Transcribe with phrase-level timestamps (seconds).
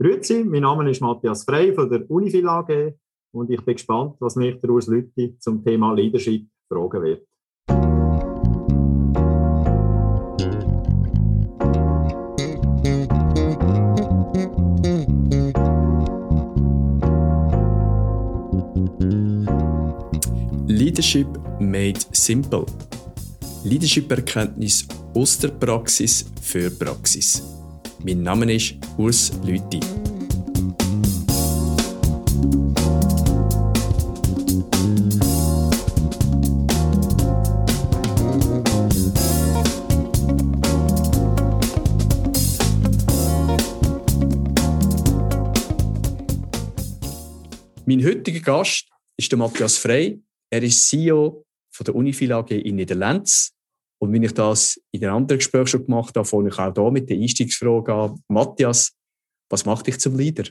[0.00, 2.94] Grüezi, mein Name ist Matthias Frey von der Unifil AG
[3.32, 7.26] und ich bin gespannt, was mich der Urs Lütti zum Thema Leadership fragen wird.
[20.66, 21.28] Leadership
[21.60, 22.66] made simple.
[23.64, 27.61] Leadership-Erkenntnis aus der Praxis für Praxis.
[28.04, 29.78] Mein Name ist Urs Lüthi.
[47.84, 50.20] Mein heutiger Gast ist der Matthias Frey.
[50.50, 53.52] Er ist CEO von der Unifil AG in Niederlands
[54.02, 56.90] und wenn ich das in einem anderen Gespräch schon gemacht habe, fange ich auch hier
[56.90, 58.20] mit der Einstiegsfrage an.
[58.26, 58.96] Matthias,
[59.48, 60.50] was macht dich zum Leader?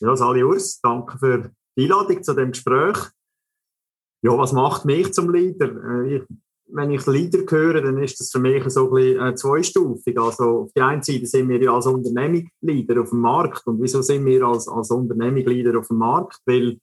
[0.00, 2.98] Ja, Sali Urs, danke für die Einladung zu dem Gespräch.
[4.22, 6.04] Ja, was macht mich zum Leader?
[6.04, 6.22] Äh, ich,
[6.68, 10.16] wenn ich Leader höre, dann ist das für mich so ein bisschen äh, zweistufig.
[10.16, 13.66] Also auf der einen Seite sind wir ja als Unternehmung Leader auf dem Markt.
[13.66, 16.38] Und wieso sind wir als, als Unternehmung Leader auf dem Markt?
[16.46, 16.78] Weil,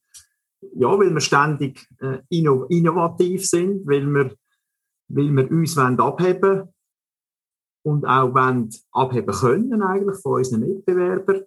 [0.76, 4.36] ja, weil wir ständig äh, innovativ sind, weil wir
[5.10, 6.74] weil wir uns abheben wollen
[7.84, 11.44] und auch wollen abheben können eigentlich von unseren Mitbewerbern.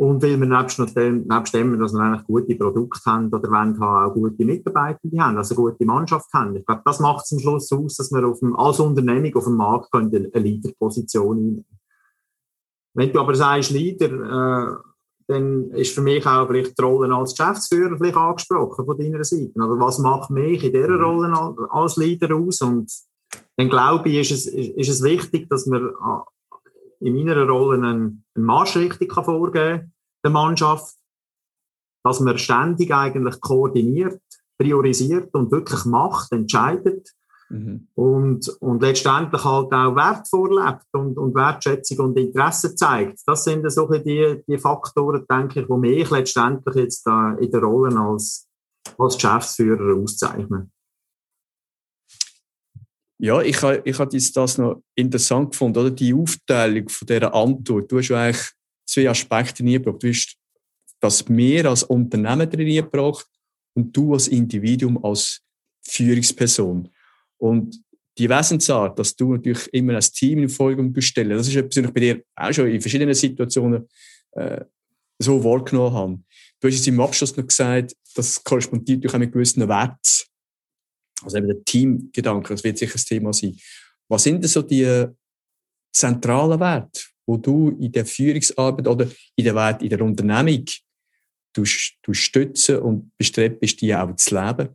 [0.00, 3.80] Und weil wir nebst, dem, nebst dem, dass wir eigentlich gute Produkte haben oder wollen
[3.80, 6.54] haben, auch gute Mitarbeitende haben, also eine gute Mannschaft haben.
[6.54, 9.56] Ich glaube, das macht zum Schluss aus, dass wir auf dem, als Unternehmung auf dem
[9.56, 11.64] Markt können eine Leaderposition einnehmen
[12.94, 14.87] Wenn du aber sagst Leader, äh,
[15.28, 19.52] dann ist für mich auch vielleicht die Rolle als Geschäftsführer vielleicht angesprochen von deiner Seite.
[19.56, 21.04] Also was macht mich in dieser mhm.
[21.04, 22.62] Rolle als Leader aus?
[22.62, 22.90] Und
[23.56, 27.88] dann glaube ich, ist es, ist es wichtig, dass man äh, in meiner Rolle eine,
[28.34, 29.92] eine Marschrichtung kann vorgeben kann,
[30.24, 30.96] der Mannschaft,
[32.04, 34.22] dass man ständig eigentlich koordiniert,
[34.58, 37.12] priorisiert und wirklich macht, entscheidet
[37.50, 37.88] Mhm.
[37.94, 43.20] Und, und letztendlich halt auch Wert vorlebt und, und Wertschätzung und Interesse zeigt.
[43.26, 47.60] Das sind so die, die Faktoren, denke ich, die mich letztendlich jetzt da in der
[47.60, 48.46] Rolle als,
[48.98, 50.70] als Geschäftsführer auszeichnen.
[53.20, 55.90] Ja, ich habe ich hab das noch interessant gefunden, oder?
[55.90, 57.90] Die Aufteilung von dieser Antwort.
[57.90, 58.52] Du hast eigentlich
[58.86, 60.02] zwei Aspekte reingebracht.
[60.02, 60.36] Du hast
[61.00, 63.28] das mehr als Unternehmen reingebracht
[63.74, 65.40] und du als Individuum, als
[65.82, 66.88] Führungsperson.
[67.38, 67.80] Und
[68.18, 71.88] die Wesensart, dass du natürlich immer ein Team in Folge bestellen, das ist etwas, was
[71.88, 73.88] ich bei dir auch schon in verschiedenen Situationen
[74.32, 74.64] äh,
[75.18, 76.20] so wahrgenommen habe.
[76.60, 80.26] Du hast jetzt im Abschluss noch gesagt, das korrespondiert durch einen gewissen Wert.
[81.22, 83.56] Also eben der Teamgedanke, das wird sicher das Thema sein.
[84.08, 85.06] Was sind denn so die
[85.92, 90.64] zentralen Werte, wo du in der Führungsarbeit oder in der Wert in der Unternehmung
[91.52, 91.64] du,
[92.02, 94.68] du stützen und bestrebt bist, die auch zu leben?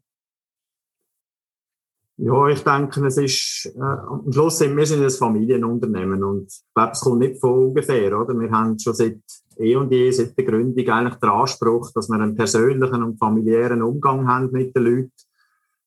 [2.17, 6.73] Ja, ich denke, es ist, äh, am Schluss sind wir sind ein Familienunternehmen und ich
[6.75, 8.39] glaube, es kommt nicht von ungefähr, oder?
[8.39, 9.19] Wir haben schon seit
[9.57, 13.81] eh und je, seit der Gründung eigentlich den Anspruch, dass wir einen persönlichen und familiären
[13.81, 15.11] Umgang haben mit den Leuten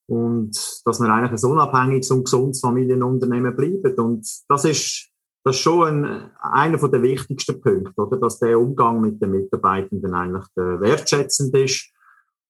[0.08, 3.94] und dass wir eigentlich ein unabhängiges und gesundes Familienunternehmen bleiben.
[3.94, 5.08] Und das ist,
[5.44, 8.16] das ist schon ein, einer der wichtigsten Punkte, oder?
[8.16, 11.92] Dass der Umgang mit den Mitarbeitenden eigentlich wertschätzend ist,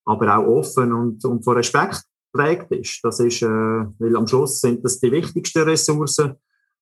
[0.03, 2.99] aber auch offen und, und von Respekt geprägt ist.
[3.03, 6.35] Das ist, äh, weil am Schluss sind das die wichtigsten Ressourcen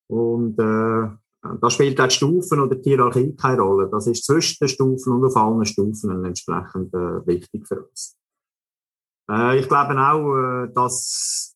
[0.08, 1.10] und äh,
[1.62, 3.90] da spielt auch die Stufen oder die Hierarchie keine Rolle.
[3.90, 8.18] Das ist zwischen den Stufen und auf allen Stufen entsprechend äh, wichtig für uns.
[9.30, 11.56] Äh, ich glaube auch, äh, dass,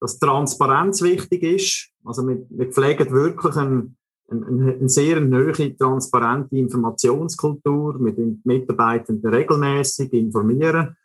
[0.00, 1.90] dass Transparenz wichtig ist.
[2.04, 3.94] Also wir, wir pflegen wirklich eine,
[4.28, 10.96] eine, sehr neue, transparente Informationskultur mit den Mitarbeitenden regelmäßig informieren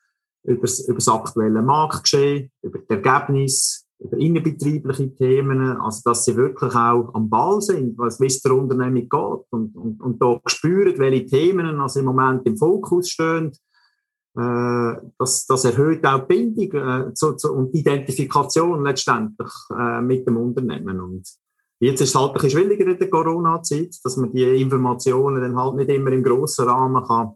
[0.44, 7.14] über das, aktuelle Marktgeschehen, über die Ergebnisse, über innerbetriebliche Themen, also dass sie wirklich auch
[7.14, 11.28] am Ball sind, was wie es der Unternehmung geht und, und, und da spüren, welche
[11.28, 13.52] Themen also im Moment im Fokus stehen.
[14.36, 20.02] Äh, das, das erhöht auch die Bindung äh, zu, zu, und die Identifikation letztendlich äh,
[20.02, 21.00] mit dem Unternehmen.
[21.00, 21.28] Und
[21.80, 25.58] jetzt ist es halt ein bisschen schwieriger in der Corona-Zeit, dass man die Informationen dann
[25.58, 27.34] halt nicht immer im grossen Rahmen kann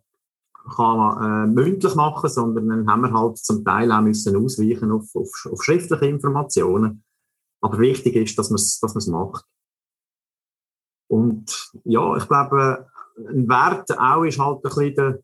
[0.76, 4.92] kann man, äh, mündlich machen, sondern dann haben wir halt zum Teil auch müssen ausweichen
[4.92, 7.04] auf, auf, auf schriftliche Informationen.
[7.62, 9.46] Aber wichtig ist, dass man es dass man's macht.
[11.08, 15.20] Und ja, ich glaube, ein Wert auch ist halt ein bisschen der,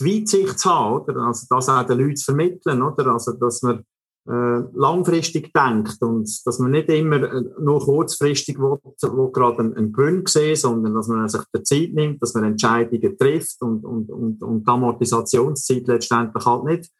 [0.00, 1.16] die Weitsicht zu haben, oder?
[1.22, 3.12] Also, das auch den Leuten zu vermitteln, oder?
[3.12, 3.84] Also, dass man,
[4.28, 9.76] äh, langfristig denkt und dass man nicht immer äh, nur kurzfristig will, wo gerade einen,
[9.76, 13.84] einen Gewinn sehen, sondern dass man sich die Zeit nimmt, dass man Entscheidungen trifft und,
[13.84, 16.90] und, und, und die Amortisationszeit letztendlich halt nicht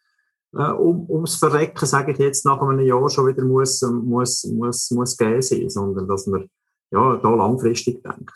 [0.53, 4.89] äh, um, ums Verrecken, sage ich jetzt, nach einem Jahr schon wieder muss, muss, muss,
[4.91, 6.49] muss gehen sein, sondern dass man
[6.91, 8.35] ja, da langfristig denkt.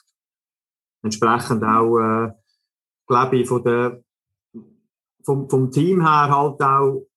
[1.04, 2.32] Entsprechend auch, äh,
[3.08, 4.02] glaube ich, von der,
[5.24, 7.08] vom, vom Team her halt auch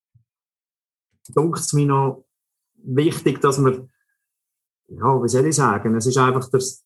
[1.35, 2.25] denkt es mir noch
[2.75, 3.89] wichtig, dass man,
[4.87, 6.83] ja, wie soll ich sagen, es ist einfach das,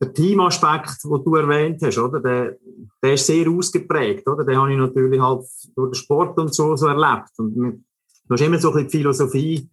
[0.00, 2.20] der Teamaspekt, den du erwähnt hast, oder?
[2.20, 2.58] Der,
[3.02, 4.44] der ist sehr ausgeprägt, oder?
[4.44, 5.46] Den habe ich natürlich halt
[5.76, 7.30] durch den Sport und so, so erlebt.
[7.38, 7.82] Und du
[8.28, 9.70] hast immer so die Philosophie,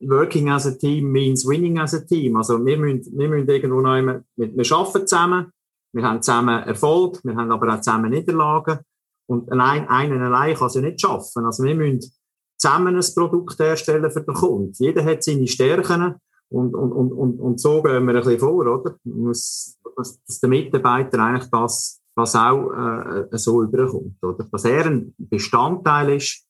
[0.00, 2.36] working as a team means winning as a team.
[2.36, 5.52] Also wir müssen, wir müssen irgendwo noch immer, wir, wir arbeiten zusammen,
[5.92, 8.78] wir haben zusammen Erfolg, wir haben aber auch zusammen Niederlagen.
[9.28, 11.44] Und allein, einen allein kann es ja nicht schaffen.
[11.44, 12.10] Also wir müssen
[12.56, 14.72] zusammen ein Produkt herstellen für den Kunden.
[14.78, 16.16] Jeder hat seine Stärken
[16.48, 18.96] und, und, und, und, so gehen wir ein bisschen vor, oder?
[19.04, 24.44] Muss, dass der Mitarbeiter eigentlich das, was auch äh, so überkommt, oder?
[24.50, 26.46] Dass er ein Bestandteil ist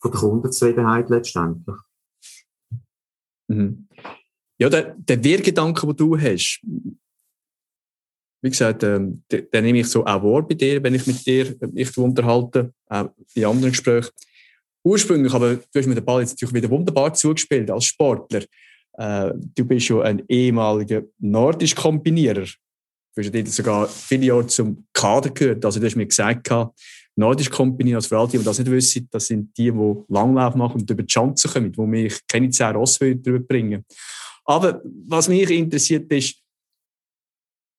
[0.00, 1.76] von der Kundenzufriedenheit letztendlich.
[3.48, 3.88] Mhm.
[4.58, 6.60] Ja, der, der Wehrgedanke, den du hast,
[8.42, 11.54] wie gesagt, ähm, den, nehme ich so auch wahr bei dir, wenn ich mit dir
[11.72, 14.10] mich unterhalte, auch in anderen Gesprächen.
[14.82, 18.42] Ursprünglich, aber du hast mir den Ball jetzt natürlich wieder wunderbar zugespielt als Sportler.
[18.94, 22.46] Äh, du bist ja ein ehemaliger Nordisch-Kombinierer.
[23.14, 25.64] Du hast ja sogar viele Jahre zum Kader gehört.
[25.64, 26.48] Also du hast mir gesagt,
[27.16, 30.80] Nordisch Kombinierer, also für alle, die das nicht wissen, das sind die, die Langlauf machen
[30.80, 33.84] und über die Chancen kommen, wo mich keine zehn Rosse drüber bringen.
[34.44, 36.39] Aber was mich interessiert ist,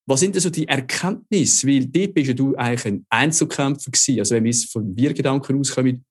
[0.06, 1.66] was sind denn so die Erkenntnisse?
[1.66, 4.18] Weil dort bist ja du eigentlich ein Einzelkämpfer gewesen.
[4.18, 6.04] Also wenn wir von Wir-Gedanken auskommen,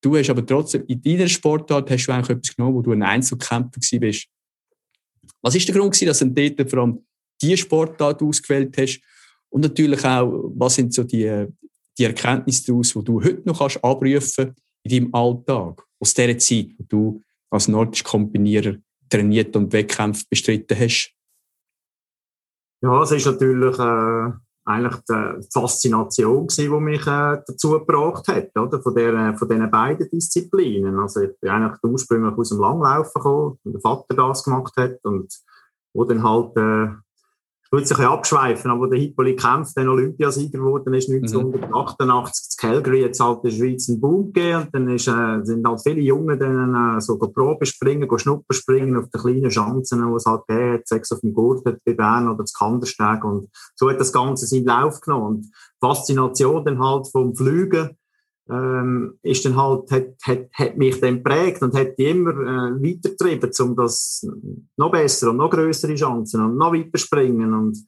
[0.00, 3.02] du hast aber trotzdem in deiner Sportart hast du eigentlich etwas genommen, wo du ein
[3.02, 4.26] Einzelkämpfer gewesen bist.
[5.42, 7.06] Was ist der Grund gewesen, dass du dort vor allem
[7.42, 9.00] die Sportart ausgewählt hast?
[9.50, 11.46] Und natürlich auch, was sind so die,
[11.98, 16.68] die Erkenntnisse daraus, die du heute noch kannst abrufen in deinem Alltag, aus dieser Zeit,
[16.78, 18.76] wo du als nordisch Kombinierer
[19.08, 21.15] trainiert und Wettkämpfe bestritten hast?
[22.82, 24.32] Ja, es ist natürlich äh,
[24.66, 28.82] eigentlich die Faszination gewesen, die mich äh, dazu gebracht hat, oder?
[28.82, 30.98] Von, der, von diesen beiden Disziplinen.
[30.98, 34.98] Also ich bin eigentlich ursprünglich aus dem Langlaufen gekommen, wo der Vater das gemacht hat
[35.04, 35.32] und
[35.94, 36.88] wo dann halt äh,
[37.70, 42.68] würde sich ein abschweifen, aber der Hippolyt Kempf, der Olympiasieger geworden ist, 1988 mhm.
[42.68, 45.66] in Calgary, jetzt halt in der Schweiz einen Boom gegeben und dann ist, äh, sind
[45.66, 50.16] halt viele Junge dann äh, so Probe springen, Schnuppen springen auf den kleinen Schanzen, wo
[50.16, 53.90] es halt gegeben hat, sechs auf dem Gurt bei Bern oder das Kandersteg und so
[53.90, 57.96] hat das Ganze seinen Lauf genommen und Faszination dann halt vom Flügen,
[58.48, 62.80] ähm, ist dann halt, hat, hat, hat mich dann prägt und hat die immer äh,
[62.80, 64.26] weitergetrieben, um das
[64.76, 67.78] noch besser und noch größere Chancen und noch weiter springen und,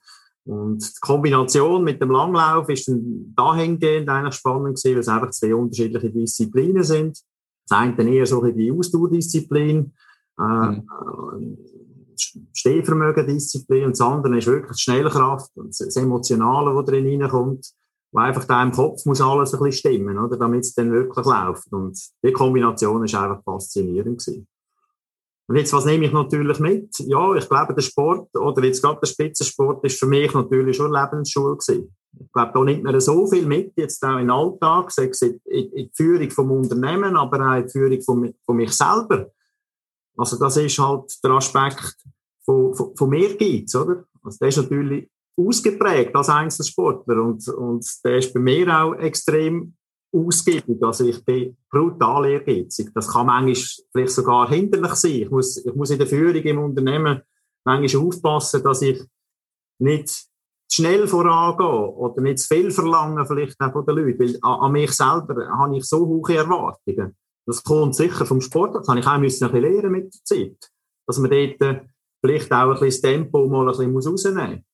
[0.47, 5.31] und die Kombination mit dem Langlauf ist dann dahingehend eigentlich spannend gewesen, weil es einfach
[5.31, 7.21] zwei unterschiedliche Disziplinen sind.
[7.69, 9.93] Das eine eher so die Ausdauerdisziplin,
[10.41, 11.59] äh, mhm.
[12.53, 17.78] Stehvermögen-Disziplin und das andere ist wirklich die Schnellkraft und das Emotionale, das drin reinkommt
[18.13, 21.27] wo einfach da im Kopf muss alles ein bisschen stimmen, oder, damit es dann wirklich
[21.27, 21.73] läuft.
[21.73, 24.47] Und die Kombination ist einfach faszinierend gewesen.
[25.49, 26.99] Und jetzt, was nehme ich natürlich mit?
[26.99, 30.93] Ja, ich glaube, der Sport, oder jetzt gerade der Spitzensport, ist für mich natürlich schon
[30.93, 31.95] Lebensschule gewesen.
[32.21, 35.23] Ich glaube, da nimmt man so viel mit, jetzt auch in den Alltag, sei es
[35.23, 39.31] in, die Führung vom Unternehmen, aber auch in die Führung von, von mich selber.
[40.19, 41.97] Also, das ist halt der Aspekt
[42.45, 44.05] von, von, von mir gibt's, oder?
[44.23, 49.75] Also, das ist natürlich ausgeprägt als Einzelsportler und, und der ist bei mir auch extrem
[50.13, 50.83] ausgiebig.
[50.83, 52.91] Also ich bin brutal ehrgeizig.
[52.95, 53.55] Das kann manchmal
[53.93, 55.13] vielleicht sogar hinderlich sein.
[55.13, 57.23] Ich muss, ich muss in der Führung im Unternehmen
[57.65, 59.03] manchmal aufpassen, dass ich
[59.81, 60.27] nicht
[60.71, 64.19] schnell vorangehe oder nicht zu viel verlange vielleicht auch von den Leuten.
[64.19, 67.17] Weil an, an mich selber habe ich so hohe Erwartungen.
[67.47, 68.75] Das kommt sicher vom Sport.
[68.77, 70.71] Das habe ich auch müssen ein bisschen lernen mit der Zeit.
[71.07, 71.87] Dass man dort
[72.21, 74.68] vielleicht auch ein bisschen das Tempo mal ein bisschen rausnehmen muss.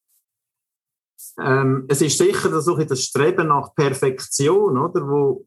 [1.41, 5.47] Ähm, es ist sicher dass das Streben nach Perfektion, oder, wo,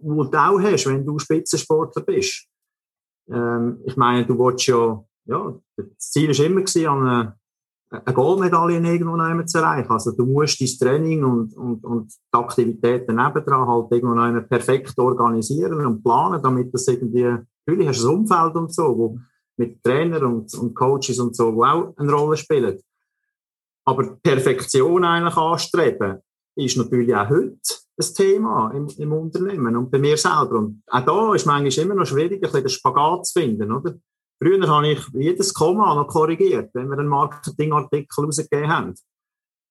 [0.00, 2.46] wo du auch hast, wenn du Spitzensportler bist.
[3.30, 7.36] Ähm, ich meine, du wolltest ja, ja, das Ziel war immer, gewesen, eine,
[7.90, 9.90] eine Goldmedaille irgendwo zu erreichen.
[9.90, 15.84] Also du musst dein Training und, und, und die Aktivitäten nebendran halt irgendwo perfekt organisieren
[15.84, 17.36] und planen, damit das irgendwie,
[17.66, 19.18] natürlich hast du ein Umfeld und so, wo
[19.56, 22.78] mit Trainern und, und Coaches und so, wo auch eine Rolle spielen.
[23.84, 26.18] Aber Perfektion eigentlich anstreben,
[26.56, 27.58] ist natürlich auch heute
[27.98, 30.58] ein Thema im, im, Unternehmen und bei mir selber.
[30.58, 33.94] Und auch da ist manchmal immer noch schwierig, ein den Spagat zu finden, oder?
[34.42, 38.94] Früher habe ich jedes Komma noch korrigiert, wenn wir einen Marketingartikel rausgegeben haben.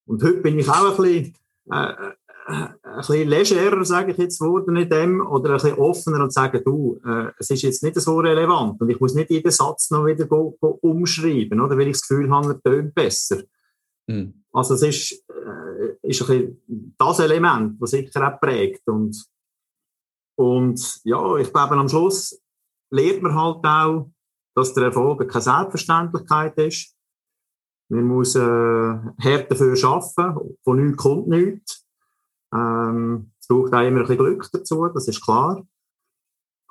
[0.08, 1.36] Und heute bin ich auch ein bisschen,
[1.72, 2.12] äh, äh
[2.48, 6.62] ein bisschen legerer, sage ich jetzt, geworden in dem, oder ein bisschen offener und sagen,
[6.64, 10.06] du, äh, es ist jetzt nicht so relevant und ich muss nicht jeden Satz noch
[10.06, 13.44] wieder go, go umschreiben, oder, weil ich das Gefühl habe, er tönt besser.
[14.08, 14.44] Mhm.
[14.54, 19.26] Also es ist, äh, ist ein bisschen das Element, das sicher auch prägt und,
[20.36, 22.42] und ja, ich glaube, am Schluss
[22.90, 24.12] lernt man halt auch,
[24.56, 26.96] dass der Erfolg keine Selbstverständlichkeit ist.
[27.90, 31.86] Man muss äh, hart dafür arbeiten, von nichts kommt nichts.
[32.54, 35.66] Ähm, es braucht auch immer ein bisschen Glück dazu, das ist klar.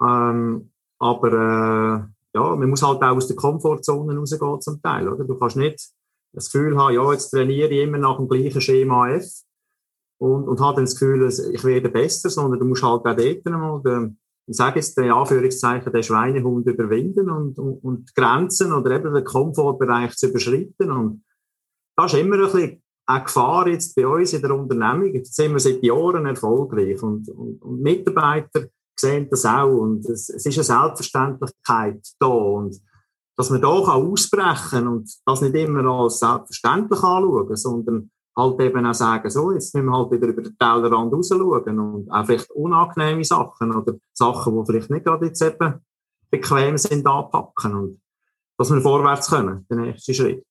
[0.00, 5.08] Ähm, aber äh, ja, man muss halt auch aus der Komfortzone rausgehen zum Teil.
[5.08, 5.24] Oder?
[5.24, 5.90] Du kannst nicht
[6.32, 9.42] das Gefühl haben, ja, jetzt trainiere ich immer nach dem gleichen Schema F
[10.18, 13.46] und, und habe dann das Gefühl, ich werde besser, sondern du musst halt auch dort
[13.46, 18.90] einmal den, ich sage jetzt in Anführungszeichen, den Schweinehund überwinden und, und, und Grenzen oder
[18.92, 20.90] eben den Komfortbereich zu überschreiten.
[20.90, 21.24] Und
[21.96, 25.14] das ist immer ein bisschen eine Gefahr jetzt bei uns in der Unternehmung.
[25.14, 28.68] Jetzt sind wir seit Jahren erfolgreich und, und, und Mitarbeiter
[28.98, 32.80] sehen das auch und es, es, ist eine Selbstverständlichkeit da und
[33.36, 38.86] dass man da ausbrechen kann und das nicht immer als selbstverständlich anschauen, sondern halt eben
[38.86, 42.26] auch sagen, so, jetzt müssen wir halt wieder über den Tellerrand raus schauen und auch
[42.26, 45.80] vielleicht unangenehme Sachen oder Sachen, die vielleicht nicht gerade jetzt eben
[46.30, 48.00] bequem sind, anpacken und
[48.56, 50.44] dass wir vorwärts kommen, der nächste Schritt.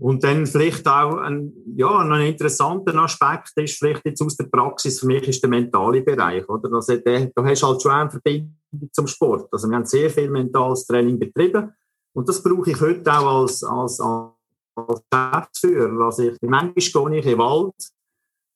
[0.00, 5.00] Und dann vielleicht auch ein, ja, ein interessanter Aspekt ist vielleicht jetzt aus der Praxis
[5.00, 6.72] für mich ist der mentale Bereich, oder?
[6.72, 8.54] Also der, da hast du halt schon eine Verbindung
[8.92, 9.48] zum Sport.
[9.52, 11.72] Also wir haben sehr viel mentales Training betrieben
[12.12, 16.04] und das brauche ich heute auch als, als, als Geschäftsführer.
[16.04, 17.74] Also ich, manchmal gehe ich in den Wald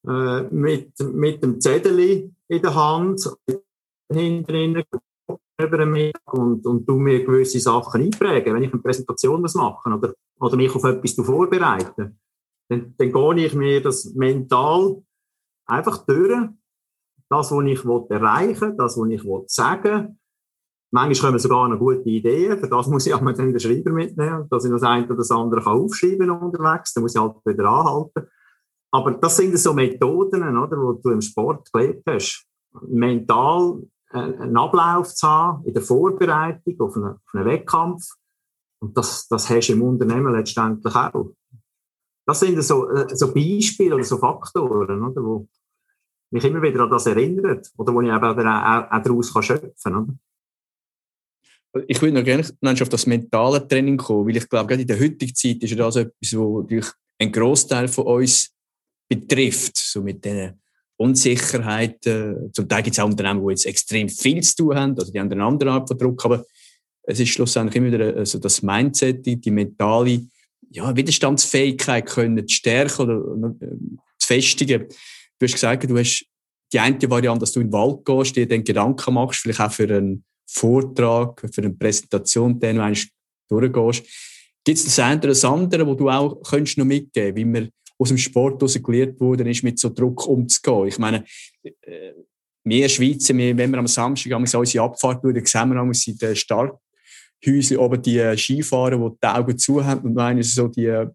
[0.07, 1.99] äh, mit, mit dem Zettel
[2.49, 3.29] in der Hand,
[4.13, 4.85] hinten
[5.61, 9.55] über den Mittag und, und du mir gewisse Sachen einprägen, wenn ich eine Präsentation muss
[9.55, 12.17] machen oder, oder mich auf etwas vorbereite,
[12.69, 15.03] dann, dann gehe ich mir das mental
[15.67, 16.49] einfach durch,
[17.31, 20.19] das, was ich erreichen will, das, was ich sagen
[20.95, 22.59] Manchmal kommen sogar noch gute Ideen.
[22.59, 25.31] Für das muss ich auch mal den Schreiber mitnehmen, dass ich das eine oder das
[25.31, 26.93] andere kann aufschreiben unterwegs.
[26.93, 28.29] Dann muss ich halt wieder anhalten.
[28.91, 32.47] Aber das sind so Methoden, oder, wo du im Sport gelebt hast.
[32.89, 38.05] Mental äh, einen Ablauf zu haben, in der Vorbereitung auf einen, auf einen Wettkampf.
[38.83, 41.33] Und das, das hast du im Unternehmen letztendlich auch.
[42.27, 45.49] Das sind so, äh, so Beispiele oder so Faktoren, oder, wo
[46.33, 47.71] mich immer wieder an das erinnert.
[47.77, 50.19] Oder wo ich eben auch, auch, auch daraus kann schöpfen kann.
[51.87, 52.43] Ich würde noch gerne
[52.83, 55.97] auf das mentale Training kommen, weil ich glaube, gerade in der heutigen Zeit ist das
[55.97, 58.53] etwas, was einen Großteil von uns
[59.09, 60.61] betrifft, so mit diesen
[60.97, 62.53] Unsicherheiten.
[62.53, 65.21] Zum Teil gibt es auch Unternehmen, die jetzt extrem viel zu tun haben, also die
[65.21, 66.45] haben eine andere Art von Druck, aber
[67.05, 70.27] es ist schlussendlich immer wieder also das Mindset, die, die mentale
[70.71, 73.77] ja, Widerstandsfähigkeit können zu stärken oder äh,
[74.19, 74.87] zu festigen.
[75.39, 76.25] Du hast gesagt, du hast
[76.73, 79.73] die eine Variante, dass du in den Wald gehst, dir den Gedanken machst, vielleicht auch
[79.73, 82.95] für einen Vortrag, für eine Präsentation, den du
[83.61, 84.05] durchgehst.
[84.65, 88.09] Gibt es das oder das andere, wo du auch könntest noch mitgeben wie man aus
[88.09, 90.89] dem Sport gelernt wurde, ist, mit so Druck umzugehen?
[90.89, 91.25] Ich meine,
[91.63, 92.13] äh,
[92.65, 96.37] wir Schweizer, wir, wenn wir am Samstag unsere Abfahrt schauen, sehen wir in den
[97.43, 101.07] Starthäuschen oben die Skifahrer, die die Augen zu haben und meinen so die,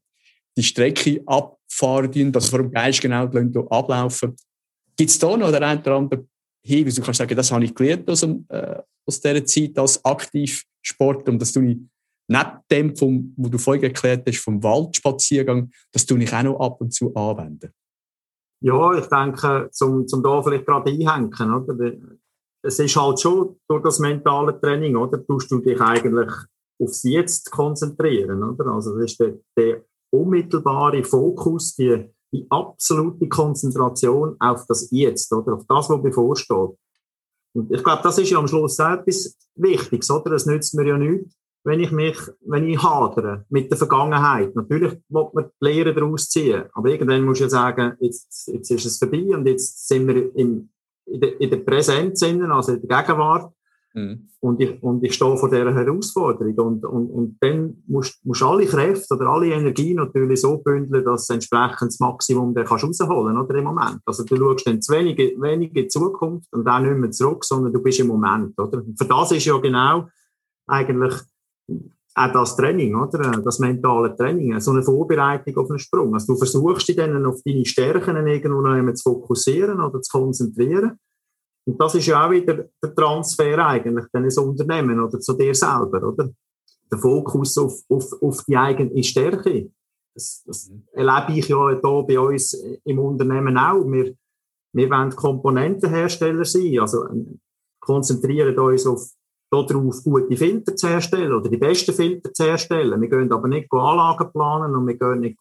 [0.56, 3.26] die Strecke abfahren, dass vor dem Geist genau
[3.70, 4.36] ablaufen.
[4.96, 6.30] Gibt es da noch den einen oder anderen
[6.64, 6.96] Hinweis?
[6.96, 11.30] Du kannst sagen, das habe ich gelernt aus dem, äh, aus dieser Zeit als Aktivsport
[11.30, 11.78] und das tue ich
[12.28, 16.60] neben dem, vom, wo du vorhin erklärt hast, vom Waldspaziergang, das tue ich auch noch
[16.60, 17.72] ab und zu anwenden.
[18.60, 21.94] Ja, ich denke, zum, zum da vielleicht gerade einhängen, oder?
[22.68, 25.26] Es ist halt schon durch das mentale Training, oder?
[25.26, 26.30] Tust du dich eigentlich
[26.80, 28.68] aufs Jetzt konzentrieren, oder?
[28.74, 35.54] Also, das ist der, der unmittelbare Fokus, die, die absolute Konzentration auf das Jetzt, oder?
[35.54, 36.78] Auf das, was bevorsteht.
[37.54, 40.34] Und ich glaube, das ist ja am Schluss etwas Wichtiges, oder?
[40.34, 44.54] Es nützt mir ja nichts, wenn ich mich, wenn ich hadere mit der Vergangenheit.
[44.56, 46.66] Natürlich muss man die Lehre daraus ziehen.
[46.74, 50.36] Aber irgendwann muss ich ja sagen, jetzt, jetzt ist es vorbei und jetzt sind wir
[50.36, 50.70] im,
[51.08, 53.52] in der, in der Präsenz, also in der Gegenwart.
[53.94, 54.30] Mhm.
[54.40, 56.54] Und, ich, und ich stehe vor dieser Herausforderung.
[56.60, 61.28] Und, und, und dann musst du alle Kräfte oder alle Energie natürlich so bündeln, dass
[61.28, 64.00] du entsprechend das Maximum dann kannst rausholen oder, im Moment.
[64.06, 67.44] Also du schaust dann zu wenig, wenig in die Zukunft und dann nicht mehr zurück,
[67.44, 68.58] sondern du bist im Moment.
[68.60, 68.78] Oder?
[68.78, 70.08] Und für das ist ja genau
[70.68, 71.14] eigentlich
[72.18, 73.32] auch das Training, oder?
[73.44, 76.14] Das mentale Training, so eine Vorbereitung auf einen Sprung.
[76.14, 80.98] Also du versuchst dich dann auf deine Stärken irgendwo noch zu fokussieren oder zu konzentrieren.
[81.66, 85.54] Und das ist ja auch wieder der Transfer eigentlich, dann ins Unternehmen oder zu dir
[85.54, 86.30] selber, oder?
[86.92, 89.70] Der Fokus auf, auf, auf die eigene Stärke.
[90.16, 90.84] Das, das mhm.
[90.94, 93.84] erlebe ich ja hier bei uns im Unternehmen auch.
[93.86, 94.16] Wir,
[94.74, 97.06] wir wollen Komponentenhersteller sein, also
[97.80, 99.17] konzentrieren uns auf
[99.50, 103.02] darauf, gute Filter zu herstellen oder die besten Filter zu herstellen.
[103.02, 105.38] Wir gehen aber nicht Anlagen planen und wir gehen nicht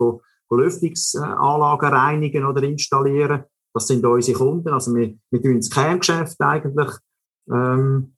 [0.50, 3.44] Lüftungsanlagen reinigen oder installieren.
[3.74, 4.68] Das sind unsere Kunden.
[4.68, 6.90] Also wir, wir tun das Kerngeschäft eigentlich
[7.50, 8.14] ähm,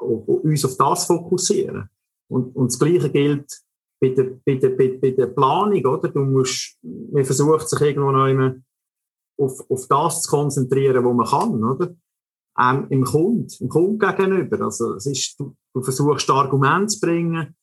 [0.00, 1.88] uns auf das fokussieren.
[2.28, 3.64] Und, und das Gleiche gilt
[4.00, 6.08] bei der, bei der, bei, der Planung, oder?
[6.08, 8.54] Du musst, man versucht sich irgendwo noch immer
[9.36, 11.94] auf, auf das zu konzentrieren, was man kann, oder?
[12.60, 14.60] Ähm, im Kunden, im Kunden gegenüber.
[14.60, 17.54] Also es ist, du, du versuchst Argumente zu bringen,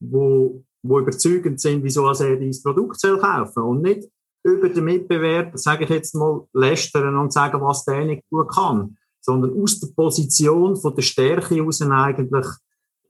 [0.00, 4.08] wo, wo überzeugend sind, wieso er dein Produkt soll kaufen und nicht
[4.44, 8.96] über den Mitbewerb, sage ich jetzt mal, lästern und sagen, was der nicht gut kann,
[9.20, 12.46] sondern aus der Position von der Stärke heraus eigentlich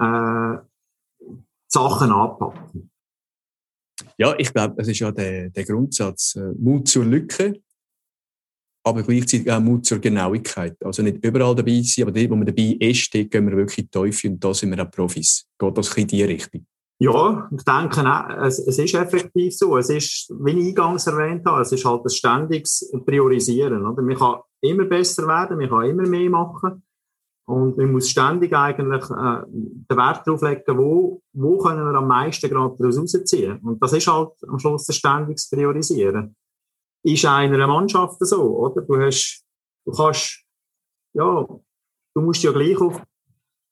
[0.01, 0.57] äh,
[1.69, 2.91] Sachen anpacken.
[4.17, 7.61] Ja, ich glaube, es ist ja der, der Grundsatz, äh, Mut zur Lücke
[8.89, 10.77] aber gleichzeitig auch Mut zur Genauigkeit.
[10.85, 13.89] Also nicht überall dabei sein, aber dort, wo man dabei ist, dort gehen wir wirklich
[13.91, 15.47] Teufel und da sind wir auch Profis.
[15.59, 16.67] Geht das in die Richtung?
[17.01, 19.77] Ja, ich denke auch, es, es, ist effektiv so.
[19.77, 23.87] Es ist, wie ich eingangs erwähnt habe, es ist halt ein ständiges Priorisieren.
[23.87, 24.03] Oder?
[24.03, 26.83] Man kann immer besser werden, man kann immer mehr machen.
[27.47, 32.09] Und man muss ständig eigentlich äh, den Wert darauf legen, wo, wo können wir am
[32.09, 33.59] meisten gerade daraus rausziehen.
[33.61, 36.37] Und das ist halt am Schluss ein ständiges Priorisieren
[37.03, 38.83] ist einer Mannschaft so, oder?
[38.83, 39.45] Du hast,
[39.87, 40.45] du kannst,
[41.15, 41.47] ja,
[42.15, 43.03] du musst ja gleich auf,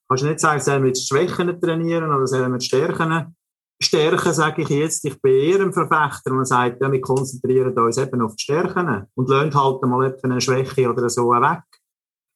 [0.09, 3.37] kannst nicht sagen, sollen wir jetzt Schwächen trainieren oder sollen wir Stärken
[3.79, 5.05] Stärken, sage ich jetzt.
[5.05, 9.07] Ich bin eher ein Verfechter, man sagt, ja, wir konzentrieren uns eben auf die Stärken
[9.15, 11.63] und lernen halt mal eine Schwäche oder so weg.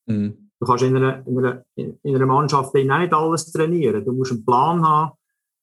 [0.06, 0.50] Mhm.
[0.60, 4.04] Du kannst in einer, in einer, in einer Mannschaft auch nicht alles trainieren.
[4.04, 5.12] Du musst einen Plan haben,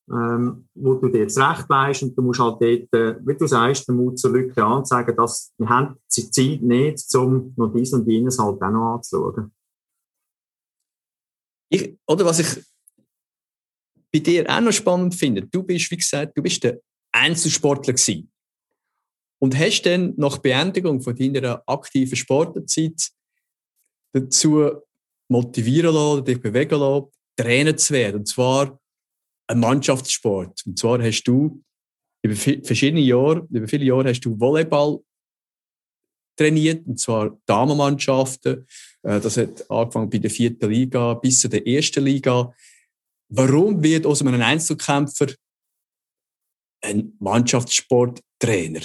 [0.09, 3.87] ähm, wo du dir zurecht weißt und du musst halt dort, äh, wie du sagst,
[3.87, 8.07] den Mut zur Lücke anzeigen, dass wir haben die Zeit nicht, um noch dies und
[8.07, 9.51] jenes halt auch noch anzuschauen.
[11.70, 12.63] Ich, oder was ich
[14.13, 16.79] bei dir auch noch spannend finde, du bist, wie gesagt, du bist der
[17.11, 18.31] Einzelsportler gewesen.
[19.39, 23.11] Und hast dann nach Beendigung von deiner aktiven Sporterzeit
[24.13, 24.72] dazu
[25.27, 28.17] motivieren lassen, dich bewegen lassen, Trainer zu werden.
[28.22, 28.79] Und zwar
[29.48, 30.64] ein Mannschaftssport.
[30.66, 31.64] Und zwar hast du
[32.22, 35.00] über verschiedene Jahre, über viele Jahre hast du Volleyball
[36.38, 38.68] trainiert, und zwar Damenmannschaften.
[39.03, 42.53] Äh, das hat angefangen bei der vierten Liga bis zu der ersten Liga.
[43.29, 45.27] Warum wird aus einem Einzelkämpfer
[46.81, 48.81] ein Mannschaftssporttrainer?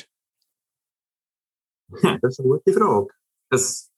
[1.88, 3.08] Das ist eine gute Frage.
[3.50, 3.92] Das,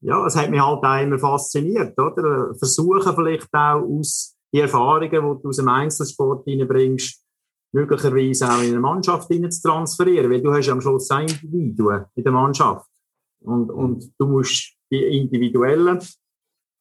[0.00, 2.54] ja, es hat mich halt auch immer fasziniert, oder?
[2.56, 7.24] Versuchen vielleicht auch aus die Erfahrungen, die du aus dem Einzelsport reinbringst,
[7.72, 12.24] möglicherweise auch in eine Mannschaft zu transferieren, weil du hast am Schluss ein Individuen in
[12.24, 12.86] der Mannschaft.
[13.40, 16.00] Und, und du musst die individuellen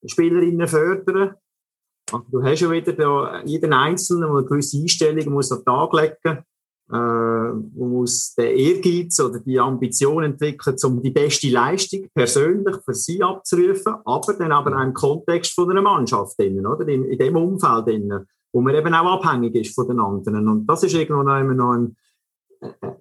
[0.05, 1.35] Spielerinnen fördern.
[2.11, 5.65] Also du hast ja wieder da, jeden Einzelnen, der eine gewisse Einstellung muss an den
[5.65, 6.43] Tag legen
[6.89, 12.93] äh, man muss den Ehrgeiz oder die Ambition entwickeln, um die beste Leistung persönlich für
[12.93, 16.87] sie abzurufen, aber dann aber auch im Kontext von einer Mannschaft, innen, oder?
[16.87, 20.47] In, in dem Umfeld, innen, wo man eben auch abhängig ist von den anderen.
[20.47, 21.97] Und das ist irgendwo noch immer noch ein,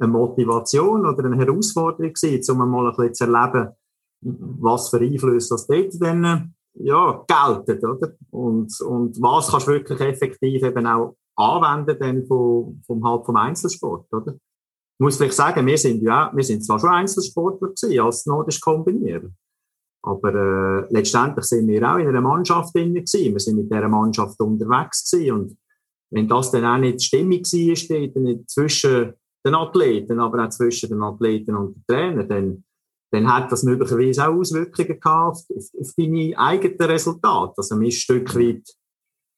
[0.00, 3.68] eine Motivation oder eine Herausforderung gewesen, um mal ein bisschen zu erleben,
[4.20, 8.12] was für Einflüsse das dort dann ja, gelten, oder?
[8.30, 13.36] Und, und was kannst du wirklich effektiv eben auch anwenden dann vom, vom, halt vom
[13.36, 14.32] Einzelsport, oder?
[14.32, 18.60] Ich muss vielleicht sagen, wir sind ja, wir sind zwar schon Einzelsportler gewesen, als nordisch
[18.60, 19.36] kombinieren.
[20.02, 23.32] Aber äh, letztendlich sind wir auch in einer Mannschaft drin gewesen.
[23.32, 25.32] Wir sind mit dieser Mannschaft unterwegs gewesen.
[25.32, 25.58] Und
[26.10, 29.12] wenn das dann auch nicht stimmig war, steht nicht zwischen
[29.44, 32.64] den Athleten, aber auch zwischen den Athleten und den Trainern, dann,
[33.10, 37.54] dann hat das möglicherweise auch Auswirkungen gehabt auf, auf deine eigenen Resultate.
[37.56, 38.62] Also man ist ein Stück weit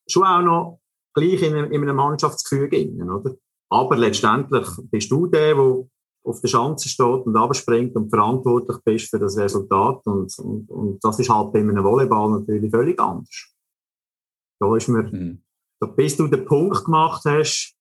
[0.06, 0.80] schon auch noch
[1.18, 3.34] gleich in einem, in einem Mannschaftsgefüge innen, oder?
[3.70, 5.84] Aber letztendlich bist du der, der
[6.24, 10.06] auf der Schanze steht und abspringt und verantwortlich bist für das Resultat.
[10.06, 13.54] Und, und, und das ist halt bei einem Volleyball natürlich völlig anders.
[14.60, 15.42] Da ist mir, mhm.
[15.80, 17.74] da, bis du den Punkt gemacht hast,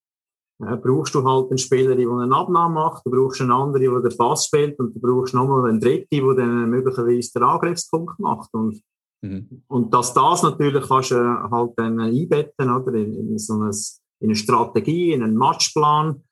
[0.60, 4.10] äh, brauchst du halt einen Spieler, der eine Abnahme macht, du brauchst einen anderen, der
[4.10, 8.54] den Pass spielt und du brauchst nochmal einen dritten, der dann möglicherweise den Angriffspunkt macht.
[8.54, 8.82] Und
[9.22, 9.64] Mhm.
[9.68, 12.94] Und dass das natürlich kannst du halt dann einbetten, oder?
[12.94, 13.72] In, in so ein
[14.20, 16.24] in eine Strategie, in einen Matchplan,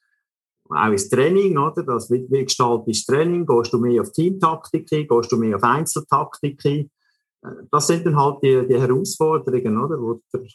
[0.69, 1.83] auch ins Training, oder?
[1.83, 3.45] Das, wie, wie gestaltest du Training?
[3.45, 4.87] Gehst du mehr auf Teamtaktik?
[4.87, 6.65] Gehst du mehr auf Einzeltaktik?
[6.65, 6.89] Äh,
[7.71, 10.01] das sind dann halt die, die Herausforderungen, oder?
[10.01, 10.47] Wo, du,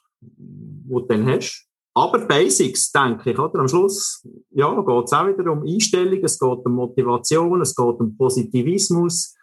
[0.89, 1.67] wo du dann hast.
[1.95, 3.61] Aber Basics, denke ich, oder?
[3.61, 8.01] Am Schluss, ja, geht es auch wieder um Einstellung, es geht um Motivation, es geht
[8.01, 9.37] um Positivismus.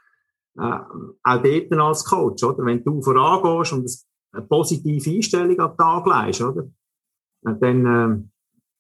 [0.58, 0.80] Äh,
[1.24, 2.66] auch dort als Coach, oder?
[2.66, 3.92] Wenn du vorangehst und
[4.32, 6.68] eine positive Einstellung an den Tag legst, oder?
[7.44, 8.24] Dann, äh,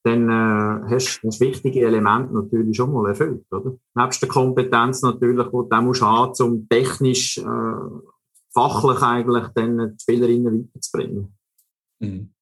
[0.04, 3.78] dann äh, hast du das wichtige Element natürlich schon mal erfüllt, oder?
[3.96, 8.02] Nebst der Kompetenz natürlich, die du musst haben, um technisch, äh,
[8.54, 11.38] fachlich eigentlich dann die Spielerinnen weiterzubringen.
[12.00, 12.34] Mhm.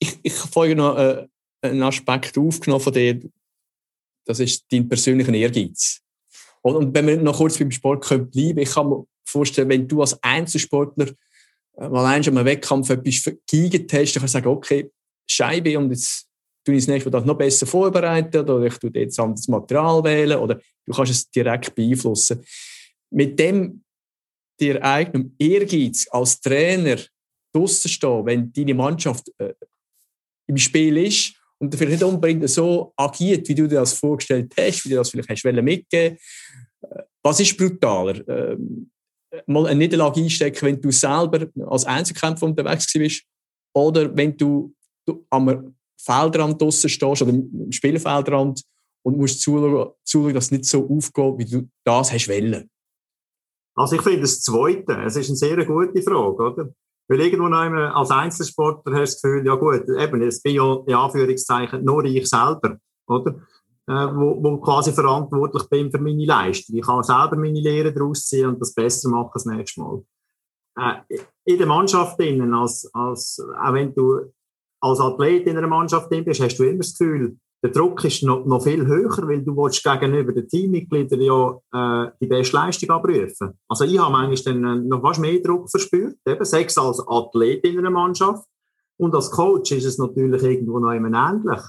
[0.00, 1.28] Ich, ich habe vorhin noch äh,
[1.62, 3.20] einen Aspekt aufgenommen von dir,
[4.26, 6.02] das ist dein persönlicher Ehrgeiz.
[6.74, 10.00] Und, wenn wir noch kurz beim Sport können bleiben, ich kann mir vorstellen, wenn du
[10.00, 11.08] als Einzelsportler
[11.76, 14.90] äh, mal schon einem Wettkampf etwas geigert hast, dann kannst du sagen, okay,
[15.28, 16.26] Scheibe und jetzt
[16.64, 20.38] tue ich das nächste Mal noch besser vorbereiten oder ich tue jetzt anderes Material wählen
[20.38, 22.44] oder du kannst es direkt beeinflussen.
[23.10, 23.82] Mit dem
[24.58, 26.96] dir eigenen Ehrgeiz als Trainer
[27.52, 29.54] draussen stehen, wenn deine Mannschaft äh,
[30.48, 34.84] im Spiel ist und vielleicht nicht unbedingt so agiert, wie du dir das vorgestellt hast,
[34.84, 36.18] wie du das vielleicht hast mitgeben
[36.82, 38.26] äh, Was ist brutaler?
[38.28, 38.90] Ähm,
[39.46, 43.24] mal eine Niederlage einstecken, wenn du selber als Einzelkämpfer unterwegs bist
[43.74, 44.74] oder wenn du
[45.06, 48.62] du am Feldrand draussen stehst oder im Spielfeldrand
[49.02, 52.68] und musst zuschauen, zuschauen, dass es nicht so aufgeht, wie du das hast wollen?
[53.74, 56.74] Also ich finde das Zweite, es ist eine sehr gute Frage, oder?
[57.08, 60.56] Weil irgendwo noch einmal als Einzelsportler hast du das Gefühl, ja gut, eben, es bin
[60.56, 63.36] ja in Anführungszeichen nur ich selber, oder?
[63.88, 66.76] Äh, wo, wo quasi verantwortlich bin für meine Leistung.
[66.76, 70.02] Ich kann selber meine Lehre daraus ziehen und das besser machen das nächste Mal.
[70.76, 74.32] Äh, in der Mannschaft innen, als, als, auch wenn du
[74.80, 78.46] als Athlet in einer Mannschaft bist, hast du immer das Gefühl, der Druck ist noch,
[78.46, 83.58] noch viel höher, weil du willst gegenüber den Teammitgliedern ja äh, die beste Leistung abrufen.
[83.68, 87.64] Also ich habe eigentlich dann äh, noch fast mehr Druck verspürt, eben sechs als Athlet
[87.64, 88.46] in einer Mannschaft
[88.98, 91.60] und als Coach ist es natürlich irgendwo noch immer ähnlich.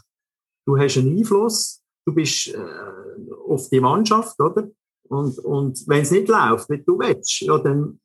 [0.66, 2.60] Du hast einen Einfluss, du bist äh,
[3.48, 4.70] auf die Mannschaft, oder?
[5.10, 8.00] Und, und wenn es nicht läuft, wie du willst, ja, dann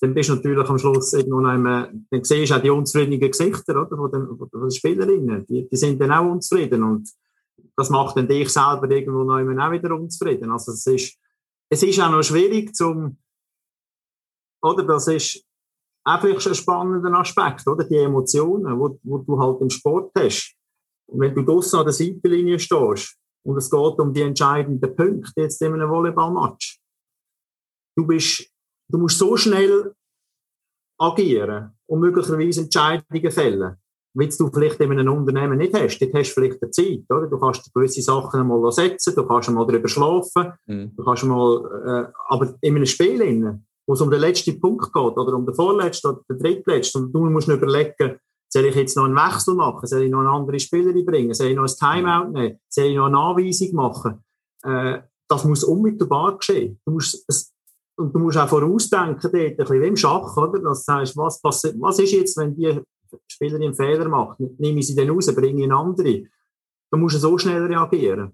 [0.00, 3.20] dann bist du natürlich am Schluss irgendwo noch einmal, dann siehst du auch die unzufriedenen
[3.20, 5.46] Gesichter, oder, von den, von den Spielerinnen.
[5.46, 7.08] Die, die sind dann auch unzufrieden und
[7.76, 10.50] das macht dann dich selber irgendwo noch einmal auch wieder unzufrieden.
[10.50, 11.18] Also es ist,
[11.70, 13.18] es ist auch noch schwierig zum,
[14.62, 15.44] oder, das ist
[16.04, 20.54] auch vielleicht ein spannender Aspekt, oder, die Emotionen, wo du halt im Sport hast.
[21.06, 25.42] Und wenn du draussen an der Seitenlinie stehst und es geht um die entscheidenden Punkte
[25.42, 26.80] jetzt in einem Volleyballmatch,
[27.96, 28.54] du bist
[28.88, 29.94] Du musst so schnell
[30.98, 33.76] agieren und möglicherweise Entscheidungen fällen,
[34.14, 35.98] wie du vielleicht in einem Unternehmen nicht hast.
[35.98, 37.26] Dort hast du vielleicht eine Zeit, oder?
[37.26, 40.92] Du kannst gewisse Sachen mal setzen, du kannst mal darüber schlafen, mhm.
[40.96, 44.92] du kannst mal, äh, aber in einem Spiel, innen, wo es um den letzten Punkt
[44.92, 48.96] geht, oder um den vorletzten oder den drittletzten, und du musst überlegen, soll ich jetzt
[48.96, 49.86] noch einen Wechsel machen?
[49.86, 51.34] Soll ich noch eine andere Spielerin bringen?
[51.34, 52.58] Soll ich noch ein Timeout nehmen?
[52.68, 54.24] Soll ich noch eine Anweisung machen?
[54.62, 56.78] Äh, das muss unmittelbar geschehen.
[56.86, 57.52] Du musst, es,
[57.96, 60.60] und du musst auch vorausdenken, dort, ein bisschen wie im Schach, oder?
[60.60, 62.80] Dass du sagst, was, passiert, was ist jetzt, wenn die
[63.26, 64.40] Spielerin einen Fehler macht?
[64.40, 66.24] Nehme ich sie dann raus, bringe eine andere?
[66.90, 68.32] Du musst so schnell reagieren.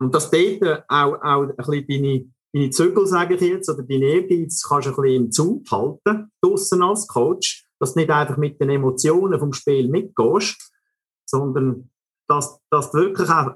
[0.00, 4.06] Und das dort auch, auch ein bisschen deine, deine Zügel, sage ich jetzt, oder deine
[4.06, 8.36] Ehrgeiz, kannst du ein bisschen im Zug halten, draussen als Coach, dass du nicht einfach
[8.36, 10.72] mit den Emotionen vom Spiel mitgehst,
[11.26, 11.90] sondern
[12.28, 13.52] dass, dass du wirklich auch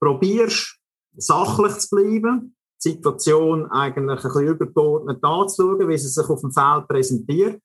[0.00, 0.78] probierst,
[1.16, 6.88] sachlich zu bleiben, Situation eigentlich ein bisschen übergeordnet anzuschauen, wie sie sich auf dem Feld
[6.88, 7.62] präsentiert,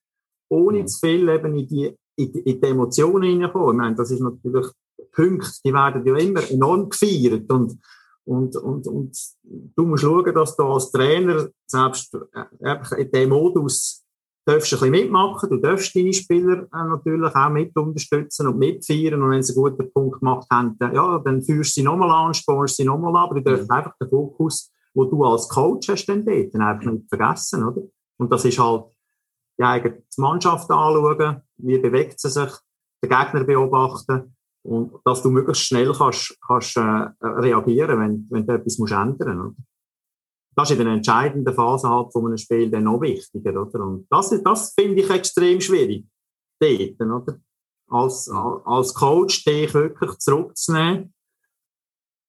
[0.49, 0.87] ohne mhm.
[0.87, 3.75] zu viel eben in die, in in die Emotionen hineinkommen.
[3.75, 4.67] Ich meine, das ist natürlich
[5.13, 7.79] Punkte, die werden ja immer enorm gefeiert und,
[8.25, 12.15] und, und, und du musst schauen, dass du als Trainer selbst
[12.59, 14.03] äh, in dem Modus
[14.45, 19.21] darfst ein bisschen mitmachen, du darfst deine Spieler äh, natürlich auch mit unterstützen und mitfeiern
[19.21, 22.33] und wenn sie einen guten Punkt gemacht haben, ja, dann führst du sie nochmal an,
[22.33, 23.75] spornst sie nochmal an, aber du darfst mhm.
[23.75, 27.83] einfach den Fokus wo du als Coach hast dann dort, dann einfach nicht vergessen, oder?
[28.17, 28.85] Und das ist halt
[29.59, 32.51] die eigene Mannschaft anschauen, wie bewegt sie sich,
[33.03, 38.53] den Gegner beobachten und dass du möglichst schnell kannst, kannst äh, reagieren, wenn, wenn du
[38.53, 39.59] etwas musst ändern musst.
[40.55, 43.85] Das ist in der entscheidenden Phase halt von einem Spiel dann noch wichtiger, oder?
[43.85, 46.05] Und das, das finde ich extrem schwierig,
[46.59, 47.39] dort, oder?
[47.89, 51.13] Als, als Coach dich wirklich zurückzunehmen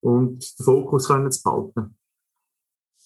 [0.03, 1.97] und den Fokus können zu behalten.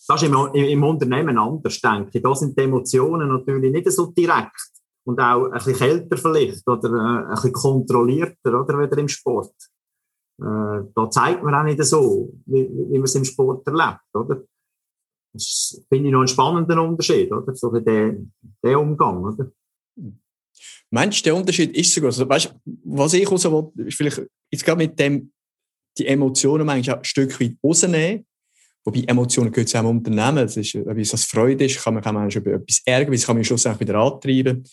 [0.08, 2.22] Das ist im, im Unternehmen anders, denke ich.
[2.22, 4.72] Da sind die Emotionen natürlich nicht so direkt.
[5.04, 9.54] Und auch ein bisschen kälter vielleicht oder äh, ein bisschen kontrollierter oder wieder im Sport.
[10.40, 14.42] Äh, da zeigt man auch nicht so, wie, wie man es im Sport erlebt, oder?
[15.34, 17.54] Das finde ich noch einen spannenden Unterschied, oder?
[17.54, 18.16] So der,
[18.62, 19.50] der Umgang, oder?
[20.90, 22.18] Meinst du, der Unterschied ist so groß?
[22.20, 25.32] Also, weißt, was ich raus will, ist vielleicht jetzt gerade mit dem,
[25.96, 28.26] die Emotionen manchmal ein Stück weit rausnehmen.
[28.84, 30.36] Wobei Emotionen gehört auch im Unternehmen.
[30.36, 33.26] Das ist, ob es das Freude ist, kann man, kann man über etwas ärgern, das
[33.26, 34.64] kann man schlussendlich wieder antreiben.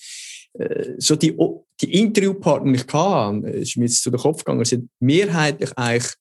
[0.54, 1.36] Äh, so die,
[1.82, 6.14] die Interviewpartner, die ich hatte, ist mir jetzt zu den Kopf gegangen, sind mehrheitlich eigentlich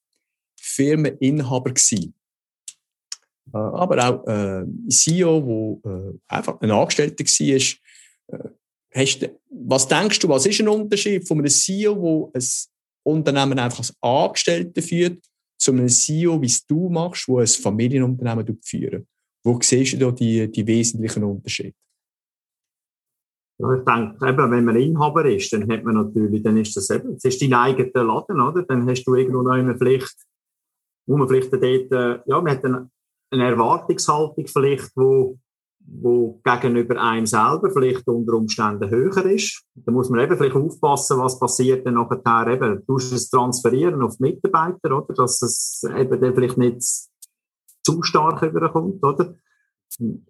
[0.61, 2.14] Firmeninhaber gewesen.
[3.53, 8.38] Äh, aber auch äh, CEO, wo äh, einfach ein Angestellter war.
[8.38, 8.48] Äh,
[8.94, 12.44] hast, was denkst du, was ist ein Unterschied von einem CEO, wo ein
[13.03, 15.24] Unternehmen einfach als Angestellter führt,
[15.59, 19.07] zu einem CEO, wie es du machst, wo ein Familienunternehmen führt?
[19.44, 21.75] Wo siehst du da die, die wesentlichen Unterschiede?
[23.61, 26.90] Ja, ich denke, eben, wenn man Inhaber ist, dann hat man natürlich, dann ist das
[26.90, 28.62] eben, es ist dein eigener Laden, oder?
[28.62, 30.14] Dann hast du irgendwo noch eine Pflicht,
[31.07, 32.90] wo man vielleicht dort, äh, ja, man hat eine,
[33.31, 35.38] eine Erwartungshaltung vielleicht, wo,
[35.90, 39.64] wo gegenüber einem selber vielleicht unter Umständen höher ist.
[39.74, 42.83] Da muss man eben vielleicht aufpassen, was passiert dann nachher eben.
[42.87, 45.14] Du es transferieren auf die Mitarbeiter, oder?
[45.14, 46.83] Dass es eben dann vielleicht nicht
[47.83, 49.35] zu stark überkommt, oder?
[49.98, 50.27] Ein,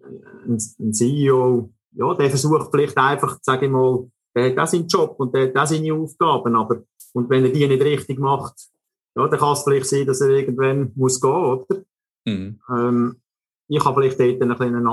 [0.47, 5.15] ein CEO, ja, der versucht vielleicht einfach, sage ich mal, der hat auch seinen Job
[5.19, 8.55] und der hat auch seine Aufgaben, aber, und wenn er die nicht richtig macht,
[9.15, 11.81] ja, dann kann es vielleicht sein, dass er irgendwann muss gehen, oder?
[12.25, 12.59] Mhm.
[12.69, 13.21] Ähm,
[13.67, 14.87] ich habe vielleicht dort ein bisschen einen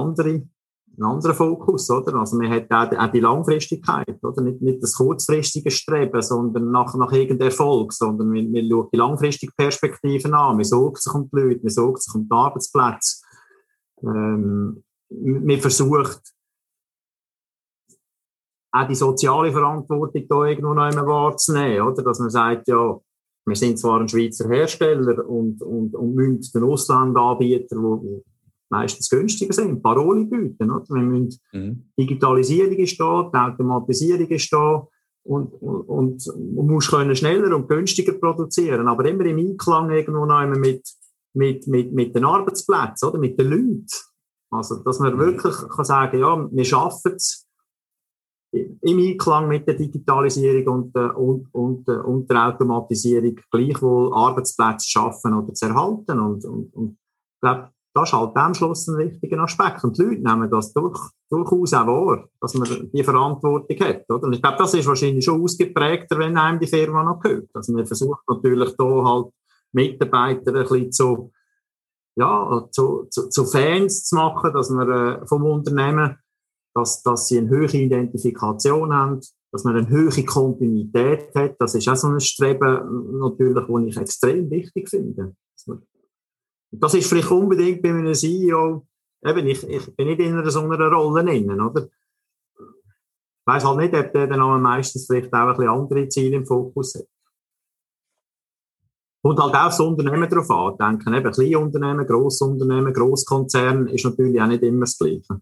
[0.96, 2.14] einen anderen Fokus, oder?
[2.14, 4.42] Also man hat auch, die Langfristigkeit, oder?
[4.42, 8.96] Nicht, nicht das kurzfristige Streben, sondern nach, nach irgendeinem Erfolg, sondern man, man schaut die
[8.96, 13.22] langfristige Perspektiven an, man sorgt sich um die Leute, man sorgt sich um die Arbeitsplätze,
[14.02, 16.20] ähm, man versucht,
[18.72, 22.02] auch die soziale Verantwortung da irgendwo noch einmal wahrzunehmen, oder?
[22.02, 22.98] Dass man sagt, ja,
[23.46, 27.76] wir sind zwar ein Schweizer Hersteller und, und, und müssen den Auslandanbieter,
[28.68, 30.84] meistens günstiger sind, Paroli bieten, oder?
[30.88, 31.90] Wir müssen, mhm.
[31.98, 34.86] Digitalisierung ist da, die Automatisierung ist da,
[35.24, 40.24] und, und, und man muss können schneller und günstiger produzieren, aber immer im Einklang irgendwo
[40.24, 40.88] noch einmal mit,
[41.34, 43.18] mit, mit, mit den Arbeitsplätzen, oder?
[43.18, 43.86] Mit den Leuten.
[44.50, 45.18] Also, dass man mhm.
[45.18, 47.46] wirklich kann sagen, ja, wir schaffen es,
[48.52, 54.86] im Einklang mit der Digitalisierung und, äh, und, und, äh, und der Automatisierung gleichwohl Arbeitsplätze
[54.86, 56.18] zu schaffen oder zu erhalten.
[56.20, 59.82] Und, und, und ich glaube, das ist halt am Schluss ein wichtiger Aspekt.
[59.82, 64.04] Und die Leute nehmen das durch, durchaus auch wahr, dass man die Verantwortung hat.
[64.10, 64.24] Oder?
[64.24, 67.48] Und ich glaube, das ist wahrscheinlich schon ausgeprägter, wenn einem die Firma noch gehört.
[67.54, 69.28] Also man versucht natürlich da halt
[69.72, 71.32] Mitarbeiter ein bisschen zu,
[72.16, 76.18] ja, zu, zu, zu Fans zu machen, dass man äh, vom Unternehmen
[76.74, 81.56] dass, dass sie eine hohe Identifikation haben, dass man eine hohe Kontinuität hat.
[81.58, 85.34] Das ist auch so ein Streben, natürlich, das ich extrem wichtig finde.
[86.80, 88.86] Das ist vielleicht unbedingt bei einem CEO,
[89.24, 91.88] eben, ich, ich bin nicht in einer so einer Rolle drin, oder?
[92.58, 96.46] Ich weiss halt nicht, ob der dann meistens vielleicht auch ein bisschen andere Ziele im
[96.46, 97.06] Fokus hat.
[99.22, 100.98] Und halt auch das Unternehmen darauf an.
[100.98, 105.40] Kleine Unternehmen, Grossunternehmen, Grosskonzern ist natürlich auch nicht immer das Gleiche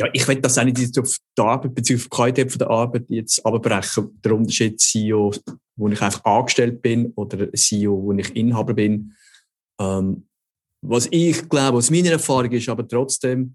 [0.00, 1.94] ja, ich will das auch nicht auf die Arbeit bzw.
[1.96, 4.18] auf die Qualität der Arbeit jetzt abbrechen.
[4.24, 5.30] Der Unterschied CEO,
[5.76, 9.14] wo ich einfach angestellt bin oder CEO, wo ich Inhaber bin.
[9.80, 10.26] Ähm,
[10.82, 13.54] was ich glaube, was meine Erfahrung ist, aber trotzdem,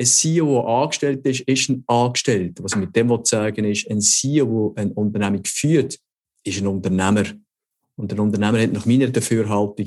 [0.00, 2.62] ein CEO, der angestellt ist, ist ein Angestellter.
[2.62, 5.98] Was ich mit dem sagen ist, ein CEO, der eine Unternehmung führt,
[6.44, 7.24] ist ein Unternehmer.
[7.96, 9.86] Und ein Unternehmer hat nach meiner Dafürhaltung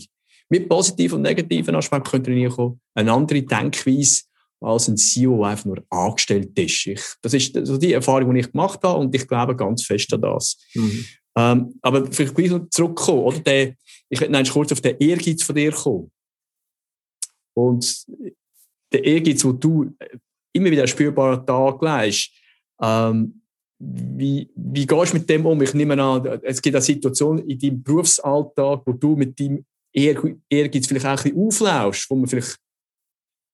[0.50, 4.24] mit positiven und negativen Aspekten könnte kommen, eine andere Denkweise,
[4.60, 6.88] als ein CEO, der einfach nur angestellt ist.
[6.88, 10.14] Ich, das ist also die Erfahrung, die ich gemacht habe und ich glaube ganz fest
[10.14, 10.58] an das.
[10.76, 11.06] Mhm.
[11.36, 13.40] Ähm, aber vielleicht gleich noch zurückkommen, oder?
[13.40, 13.76] Der,
[14.12, 16.12] ich eigentlich kurz auf den Ehrgeiz von dir kommen.
[17.54, 18.06] Und
[18.92, 19.96] der Ehrgeiz, den du
[20.54, 22.32] immer wieder spürbar Tag legst,
[22.82, 23.42] ähm,
[23.80, 25.62] wie, wie gehst du mit dem um?
[25.62, 30.88] Ich nehme an, es gibt eine Situation in deinem Berufsalltag, wo du mit deinem Ehrgeiz
[30.88, 32.58] vielleicht auch ein bisschen auflaufst, wo man vielleicht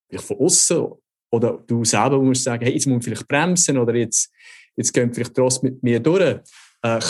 [0.10, 0.88] vielleicht von außen
[1.32, 4.32] oder du selber musst sagen, hey, jetzt muss man vielleicht bremsen oder jetzt,
[4.76, 6.40] jetzt gehen vielleicht trotzdem mit mir durch.
[6.82, 7.02] Äh,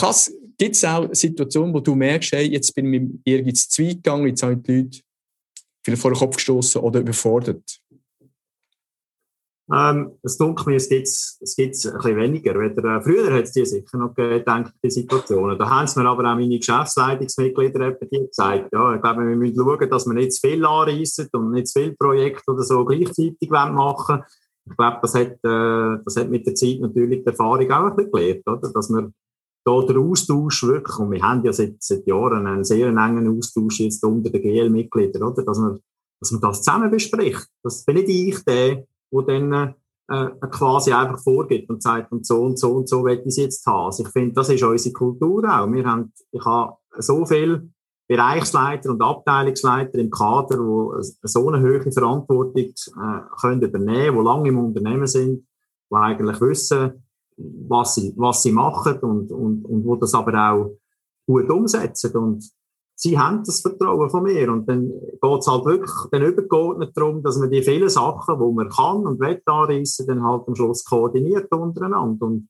[0.58, 3.96] Gibt es auch Situationen, wo du merkst, hey, jetzt bin ich mit Ehrgeiz zu weit
[3.96, 5.00] gegangen, jetzt haben die Leute
[5.84, 7.80] vielleicht vor den Kopf gestoßen oder überfordert?
[9.72, 12.58] Ähm, es dunkelt mir, es gibt es gibt's ein bisschen weniger.
[12.58, 15.60] Weder, äh, früher hat es die sicher noch gegeben, die Situationen.
[15.60, 18.70] Da haben es mir aber auch meine Geschäftsleitungsmitglieder gesagt.
[18.72, 21.82] Ja, ich glaube, wir müssen schauen, dass wir nicht zu viel anreissen und nicht zu
[21.82, 24.24] viele Projekte oder so gleichzeitig machen
[24.70, 27.96] ich glaube, das hat, äh, das hat mit der Zeit natürlich die Erfahrung auch ein
[27.96, 28.72] bisschen gelernt, oder?
[28.74, 29.12] dass wir
[29.68, 33.82] da der Austausch wirklich, und wir haben ja seit, seit Jahren einen sehr engen Austausch
[33.82, 35.44] jetzt unter den GL-Mitgliedern, oder?
[35.44, 35.80] Dass man,
[36.22, 37.48] dass man das zusammen bespricht.
[37.64, 39.76] Das bin nicht ich der, der dann
[40.10, 43.36] äh, quasi einfach vorgibt und sagt, und so und so und so will ich es
[43.36, 43.88] jetzt haben.
[43.88, 45.70] Also ich finde, das ist unsere Kultur auch.
[45.70, 47.70] Wir haben, ich habe so viele
[48.08, 54.48] Bereichsleiter und Abteilungsleiter im Kader, die so eine hohe Verantwortung äh, können übernehmen, die lange
[54.48, 55.46] im Unternehmen sind,
[55.92, 57.04] die eigentlich wissen,
[57.38, 60.78] was sie, was sie machen und, und, und wo das aber auch
[61.26, 62.16] gut umsetzen.
[62.18, 62.50] Und
[62.96, 64.52] sie haben das Vertrauen von mir.
[64.52, 68.54] Und dann geht es halt wirklich dann übergeordnet darum, dass man die vielen Sachen, die
[68.54, 72.26] man kann und will anreissen, dann halt am Schluss koordiniert untereinander.
[72.26, 72.50] Und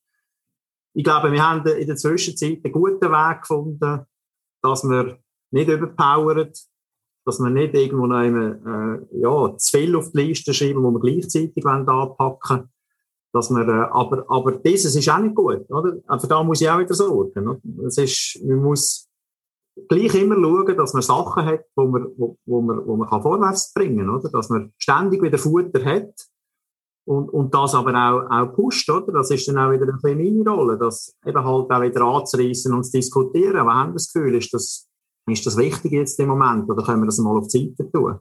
[0.94, 4.06] ich glaube, wir haben in der Zwischenzeit einen guten Weg gefunden,
[4.64, 5.20] dass wir
[5.52, 6.52] nicht überpowern,
[7.26, 11.00] dass wir nicht irgendwo noch äh, ja, zu viel auf die Liste schreiben, wo wir
[11.00, 12.70] gleichzeitig anpacken wollen.
[13.34, 15.98] Dass wir, äh, aber, aber dieses ist auch nicht gut, oder?
[16.08, 17.48] Aber da muss ich auch wieder sorgen.
[17.48, 17.60] Oder?
[17.86, 19.08] Es ist, man muss
[19.88, 23.22] gleich immer schauen, dass man Sachen hat, wo man, wo, wo man, wo man kann
[23.22, 26.14] vorwärts bringen kann, Dass man ständig wieder Futter hat
[27.08, 29.14] und, und das aber auch, auch pusht, oder?
[29.14, 32.74] Das ist dann auch wieder ein bisschen meine Rolle, das eben halt auch wieder anzureissen
[32.74, 33.58] und zu diskutieren.
[33.58, 34.88] Aber haben wir das Gefühl, ist das,
[35.30, 38.20] ist das wichtig jetzt im Moment oder können wir das mal auf die Seite tun?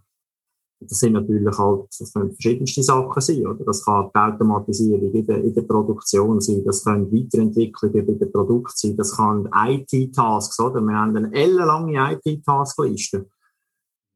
[0.78, 3.64] Das sind natürlich halt, das können verschiedenste Sachen sein, oder?
[3.64, 8.30] Das kann die Automatisierung in der, in der Produktion sein, das können Weiterentwicklungen bei dem
[8.30, 10.80] Produkt sein, das kann IT-Tasks, oder?
[10.82, 13.26] Wir haben eine ellenlange IT-Task-Liste.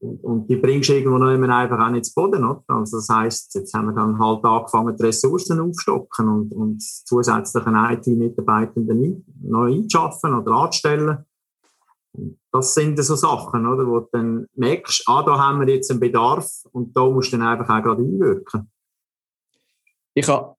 [0.02, 2.62] Und, und, die bringst du irgendwo noch immer einfach auch nicht zu Boden, oder?
[2.68, 7.74] Also das heisst, jetzt haben wir dann halt angefangen, die Ressourcen aufstocken und, und zusätzlichen
[7.74, 11.24] IT-Mitarbeitenden neu einzuschaffen oder anzustellen
[12.52, 16.00] das sind so Sachen, oder, wo du dann merkst, ah, da haben wir jetzt einen
[16.00, 18.70] Bedarf und da musst du dann einfach auch gerade einwirken.
[20.14, 20.56] Ich habe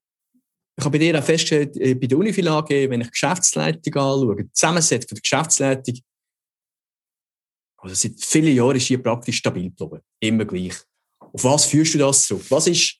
[0.78, 4.36] ich habe bei dir auch festgestellt, äh, bei der Unifil AG, wenn ich Geschäftsleitung anschaue,
[4.38, 6.00] die Zusammensetzung der Geschäftsleitung,
[7.78, 10.02] also seit vielen Jahren ist hier praktisch stabil geblieben.
[10.20, 10.76] Immer gleich.
[11.20, 12.46] Auf was führst du das zurück?
[12.50, 12.98] Was ist,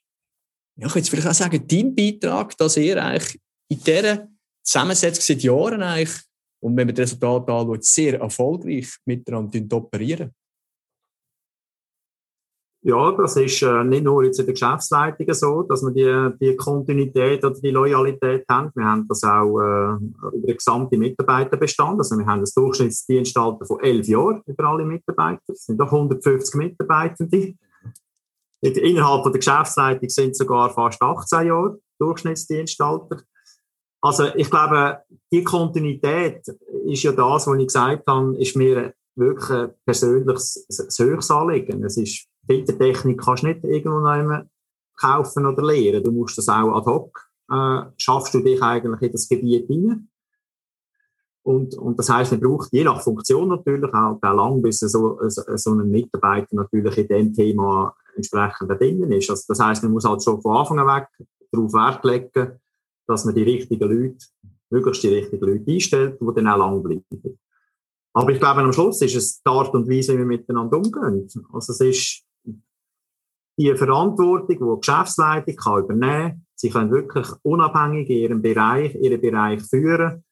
[0.76, 4.28] ja, ich würde vielleicht auch sagen, dein Beitrag, dass ihr eigentlich in dieser
[4.64, 6.20] Zusammensetzung seit Jahren eigentlich
[6.62, 10.32] und wenn man das Resultat anschaut, sehr erfolgreich miteinander operieren.
[12.84, 16.56] Ja, das ist äh, nicht nur jetzt in der Geschäftsleitung so, dass wir die, die
[16.56, 18.72] Kontinuität oder die Loyalität haben.
[18.74, 19.98] Wir haben das auch äh,
[20.36, 22.00] über den gesamten Mitarbeiterbestand.
[22.00, 25.44] Also wir haben das Durchschnittsdienstalter von elf Jahren über alle Mitarbeiter.
[25.50, 27.54] Es sind doch 150 Mitarbeitende.
[28.62, 33.22] Innerhalb der Geschäftsleitung sind sogar fast 18 Jahre Durchschnittsdienstalter.
[34.02, 35.00] Also ich glaube,
[35.32, 36.48] die Kontinuität
[36.86, 40.66] ist ja das, was ich gesagt habe, ist mir wirklich ein persönliches
[40.98, 41.84] höchstes Anliegen.
[41.84, 44.44] Es ist, Filtertechnik kannst du nicht irgendwo noch
[45.00, 46.04] kaufen oder lernen.
[46.04, 50.08] Du musst das auch ad hoc, äh, schaffst du dich eigentlich in das Gebiet hinein.
[51.44, 55.20] Und, und das heißt, man braucht je nach Funktion natürlich auch, auch lang, bis so,
[55.28, 59.30] so, so ein Mitarbeiter natürlich in dem Thema entsprechend drin ist.
[59.30, 61.08] Also das heißt, man muss halt schon von Anfang an weg
[61.52, 62.60] darauf Wert legen,
[63.08, 64.26] dass man die richtigen Leute,
[64.70, 67.40] möglichst die richtigen Leute einstellt, die dann auch lang bleiben.
[68.14, 71.28] Aber ich glaube, am Schluss ist es die Art und Weise, wie wir miteinander umgehen.
[71.54, 72.24] Also es ist
[73.58, 76.46] die Verantwortung, die die Geschäftsleitung kann übernehmen kann.
[76.56, 80.24] Sie können wirklich unabhängig ihren Bereich, ihren Bereich führen.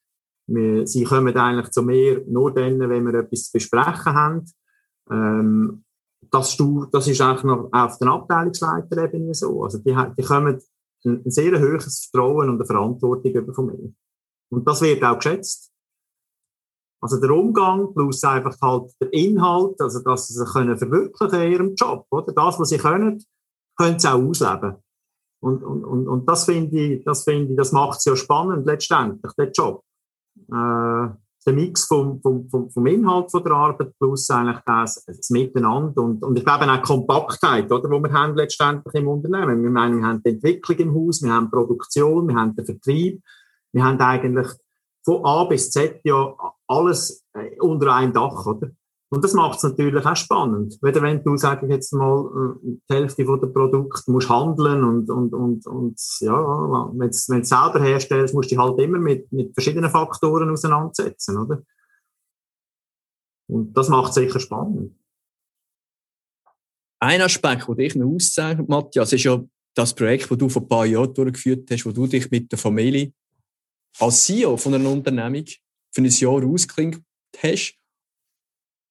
[0.48, 4.46] Sie kommen eigentlich zu mir nur dann, wenn wir etwas zu besprechen haben.
[5.12, 5.84] Ähm,
[6.32, 6.58] das,
[6.92, 9.64] das ist eigentlich noch auf der Abteilungsleiterebene so.
[9.64, 10.60] Also die, die kommen
[11.06, 13.94] ein, ein sehr hohes Vertrauen und eine Verantwortung über von mir.
[14.52, 15.72] Und das wird auch geschätzt.
[17.02, 21.52] Also der Umgang plus einfach halt der Inhalt, also dass sie sich können verwirklichen in
[21.52, 22.34] ihrem Job, oder?
[22.34, 23.24] Das, was sie können,
[23.78, 24.76] können sie auch ausleben.
[25.42, 28.66] Und, und, und, und das finde ich, das finde ich, das macht es ja spannend
[28.66, 29.84] letztendlich, der Job.
[30.52, 31.10] Äh,
[31.50, 36.02] der Mix vom, vom, vom, vom Inhalt von der Arbeit plus eigentlich das, das Miteinander
[36.04, 39.64] und, und ich glaube auch Kompaktheit, oder, wo wir haben letztendlich im Unternehmen.
[39.64, 43.24] Wir meinen, wir haben die Entwicklung im Haus, wir haben Produktion, wir haben den Vertrieb,
[43.72, 44.48] wir haben eigentlich
[45.04, 46.36] von A bis Z ja
[46.68, 48.70] alles äh, unter einem Dach, oder?
[49.12, 50.78] Und das macht es natürlich auch spannend.
[50.84, 52.26] Weder wenn du, sage ich jetzt mal,
[52.64, 56.32] äh, die Hälfte von der Produkte musst handeln und, und, und, und ja,
[56.94, 61.38] wenn du es selber herstellst, musst du dich halt immer mit, mit verschiedenen Faktoren auseinandersetzen,
[61.40, 61.64] oder?
[63.48, 64.96] Und das macht es sicher spannend.
[67.00, 69.44] Ein Aspekt, der dich noch auszeichnet, Matthias, ist ja
[69.74, 72.60] das Projekt, das du vor ein paar Jahren durchgeführt hast, wo du dich mit der
[72.60, 73.12] Familie
[73.98, 75.46] als CEO von einer Unternehmung
[75.92, 77.02] für ein Jahr ausgeklinkt
[77.42, 77.79] hast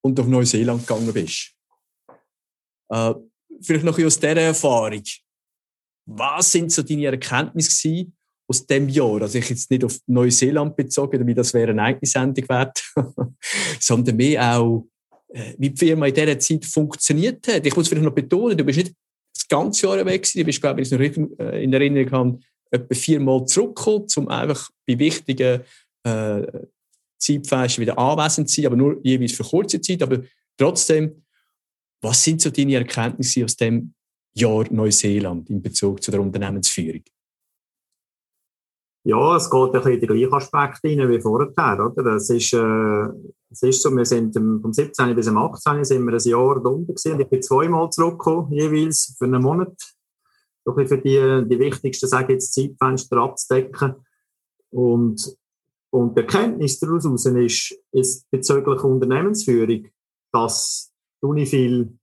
[0.03, 1.53] und auf Neuseeland gegangen bist.
[2.90, 3.14] Äh,
[3.61, 5.03] vielleicht noch aus dieser Erfahrung.
[6.07, 8.07] was sind so deine Erkenntnisse
[8.46, 9.22] aus dem Jahr?
[9.22, 12.82] Also ich jetzt nicht auf Neuseeland bezogen, damit das wäre eine eigene Sendung wert,
[13.80, 14.86] sondern mehr auch,
[15.28, 17.66] äh, wie die Firma in dieser Zeit funktioniert hat.
[17.66, 18.94] Ich muss vielleicht noch betonen, du bist nicht
[19.34, 22.38] das ganze Jahr weg gewesen, du bist, glaube ich, äh, in Erinnerung habe,
[22.70, 25.62] etwa viermal zurückgekommen, um einfach bei wichtigen
[26.05, 26.42] äh,
[27.18, 30.02] Zeitfenstern wieder anwesend sein, aber nur jeweils für kurze Zeit.
[30.02, 30.22] Aber
[30.56, 31.24] trotzdem,
[32.00, 33.94] was sind so deine Erkenntnisse aus dem
[34.34, 37.02] Jahr Neuseeland in Bezug zu der Unternehmensführung?
[39.04, 41.86] Ja, es geht ein bisschen in den gleichen Aspekt rein wie vorher.
[41.86, 42.16] Oder?
[42.16, 43.06] Es, ist, äh,
[43.50, 45.14] es ist so, wir sind vom 17.
[45.14, 45.84] bis zum 18.
[45.84, 47.18] sind wir ein Jahr da unten gewesen.
[47.18, 49.74] Ich bin zweimal zurückgekommen, jeweils für einen Monat.
[50.64, 53.94] So ein für die, die wichtigsten, sage jetzt, Zeitfenster abzudecken.
[54.70, 55.38] Und,
[55.91, 59.86] und die Erkenntnis daraus ist, ist bezüglich Unternehmensführung,
[60.32, 61.99] dass Unifil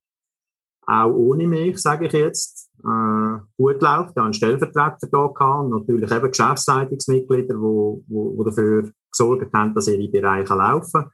[0.88, 4.12] auch ohne mich, sage ich jetzt, äh, gut läuft.
[4.12, 8.92] Ich habe einen Stellvertreter da gehabt und natürlich eben Geschäftsleitungsmitglieder, die wo, wo, wo dafür
[9.12, 11.06] gesorgt haben, dass ihre Bereiche laufen.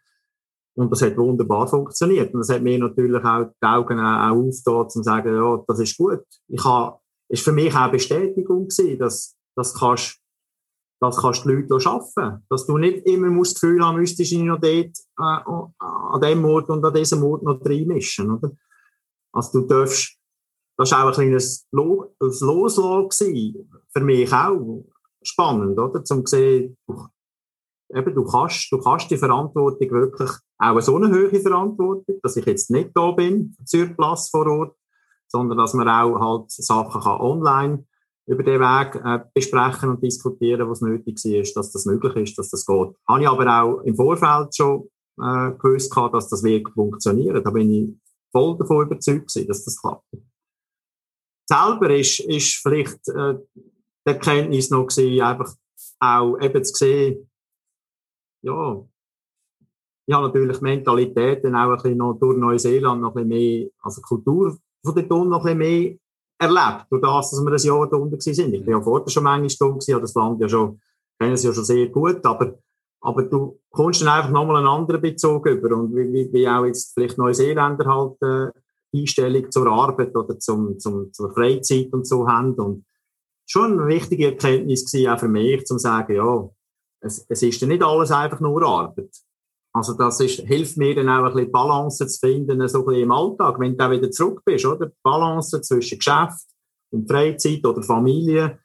[0.76, 2.34] Und das hat wunderbar funktioniert.
[2.34, 5.98] Und das hat mir natürlich auch die Augen auch aufgetan, zu sagen, ja, das ist
[5.98, 6.24] gut.
[6.48, 6.98] Ich habe,
[7.30, 10.21] ist für mich auch Bestätigung gewesen, dass, das kannst,
[11.02, 12.46] das kannst die Leute schaffen.
[12.48, 16.70] Dass du nicht immer das Gefühl haben müsstest, dich noch dort, äh, an dem Ort
[16.70, 18.52] und an diesem Ort noch reinmischen, oder?
[19.34, 20.16] Also du darfst,
[20.78, 24.86] das war auch ein kleines Loslassen für mich auch
[25.24, 26.04] spannend, oder?
[26.04, 27.08] Zum sehen, du,
[27.90, 30.30] du kannst, du kannst die Verantwortung wirklich,
[30.60, 34.76] auch so eine hohe Verantwortung, dass ich jetzt nicht da bin, Zürplatz vor Ort,
[35.28, 37.86] sondern dass man auch halt Sachen kann online
[38.32, 42.50] über den Weg äh, besprechen und diskutieren, was nötig ist, dass das möglich ist, dass
[42.50, 42.96] das geht.
[43.08, 47.46] Habe ich aber auch im Vorfeld schon äh, gewusst, dass das wirklich funktioniert.
[47.46, 47.94] Da bin ich
[48.32, 50.06] voll davon überzeugt dass das klappt.
[51.46, 55.54] Selber ist, ist vielleicht äh, die Erkenntnis noch gewesen, einfach
[56.00, 57.30] auch eben zu sehen,
[58.44, 58.82] ja,
[60.08, 64.02] ich habe natürlich Mentalitäten auch ein bisschen noch durch Neuseeland noch ein bisschen mehr, also
[64.02, 65.98] Kultur von der Ton noch ein bisschen mehr
[66.42, 68.54] erlebt, durch das, dass wir ein Jahr da unten sind.
[68.54, 70.82] Ich bin ja vorher schon manchmal da gewesen, habe das Land ja schon,
[71.20, 72.56] kenne es ja schon sehr gut, aber
[73.02, 76.66] aber du kommst dann einfach nochmal einen anderen Bezug über und wie, wie, wie auch
[76.66, 78.52] jetzt vielleicht Neuseeländer halt äh,
[78.96, 82.54] Einstellung zur Arbeit oder zum, zum, zur Freizeit und so haben.
[82.54, 82.86] Und
[83.48, 86.50] schon eine wichtige Erkenntnis war auch für mich, zu sagen, ja,
[87.00, 89.10] es, es ist ja nicht alles einfach nur Arbeit.
[89.74, 93.04] Also das ist, hilft mir dann auch ein bisschen Balance zu finden, so ein bisschen
[93.04, 94.92] im Alltag, wenn du auch wieder zurück bist, oder?
[95.02, 96.46] Balance zwischen Geschäft
[96.92, 98.60] und Freizeit oder Familie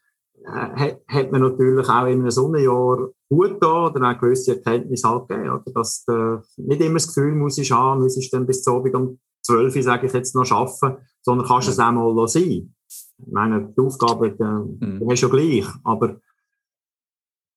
[0.44, 5.28] äh, hat man natürlich auch in einem Sonnenjahr gut da oder auch gewisse Erkenntnisse halt
[5.28, 5.72] gegeben, oder?
[5.72, 8.94] dass du nicht immer das Gefühl muss ich haben, muss ich dann bis zu Abend
[8.94, 12.74] um 12 Uhr, sage ich jetzt, noch arbeiten, sondern kannst es auch mal sein.
[13.18, 15.00] Ich meine, die Aufgabe, die, mhm.
[15.00, 16.16] die hast du ja gleich, aber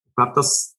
[0.08, 0.76] ich glaube, das,